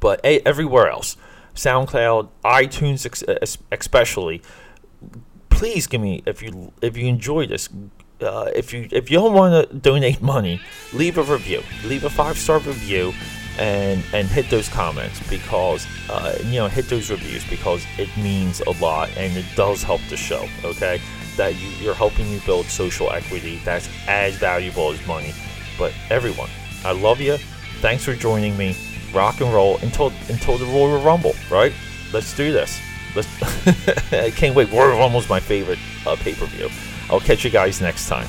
but 0.00 0.20
a- 0.24 0.46
everywhere 0.46 0.88
else, 0.88 1.16
SoundCloud, 1.54 2.28
iTunes, 2.44 3.06
ex- 3.06 3.56
especially. 3.72 4.42
Please 5.48 5.86
give 5.86 6.02
me 6.02 6.22
if 6.26 6.42
you 6.42 6.72
if 6.82 6.96
you 6.98 7.06
enjoy 7.06 7.46
this. 7.46 7.68
Uh, 8.20 8.50
if 8.54 8.74
you 8.74 8.88
if 8.92 9.10
you 9.10 9.16
don't 9.18 9.32
want 9.32 9.70
to 9.70 9.74
donate 9.76 10.20
money, 10.20 10.60
leave 10.92 11.16
a 11.16 11.22
review. 11.22 11.62
Leave 11.84 12.04
a 12.04 12.10
five 12.10 12.36
star 12.36 12.58
review 12.58 13.14
and 13.58 14.04
and 14.12 14.28
hit 14.28 14.50
those 14.50 14.68
comments 14.68 15.20
because 15.28 15.86
uh, 16.10 16.38
you 16.44 16.56
know 16.56 16.68
hit 16.68 16.88
those 16.88 17.10
reviews 17.10 17.44
because 17.48 17.84
it 17.98 18.14
means 18.16 18.60
a 18.60 18.70
lot 18.82 19.08
and 19.16 19.36
it 19.36 19.46
does 19.54 19.82
help 19.82 20.00
the 20.08 20.16
show. 20.16 20.48
Okay, 20.64 21.00
that 21.36 21.54
you, 21.56 21.68
you're 21.80 21.94
helping 21.94 22.30
me 22.30 22.40
build 22.44 22.66
social 22.66 23.10
equity. 23.12 23.60
That's 23.64 23.88
as 24.08 24.36
valuable 24.36 24.92
as 24.92 25.06
money. 25.06 25.32
But 25.78 25.92
everyone, 26.10 26.50
I 26.84 26.92
love 26.92 27.20
you. 27.20 27.36
Thanks 27.80 28.04
for 28.04 28.14
joining 28.14 28.56
me. 28.56 28.76
Rock 29.12 29.40
and 29.40 29.52
roll 29.52 29.78
until 29.78 30.12
until 30.28 30.58
the 30.58 30.66
Royal 30.66 31.00
Rumble. 31.00 31.34
Right? 31.50 31.72
Let's 32.12 32.34
do 32.36 32.52
this. 32.52 32.80
Let's. 33.14 33.28
I 34.12 34.30
can't 34.30 34.54
wait. 34.54 34.70
Royal 34.72 34.98
Rumble's 34.98 35.28
my 35.28 35.40
favorite 35.40 35.78
uh, 36.06 36.16
pay 36.16 36.34
per 36.34 36.46
view. 36.46 36.68
I'll 37.08 37.20
catch 37.20 37.44
you 37.44 37.50
guys 37.50 37.80
next 37.80 38.08
time. 38.08 38.28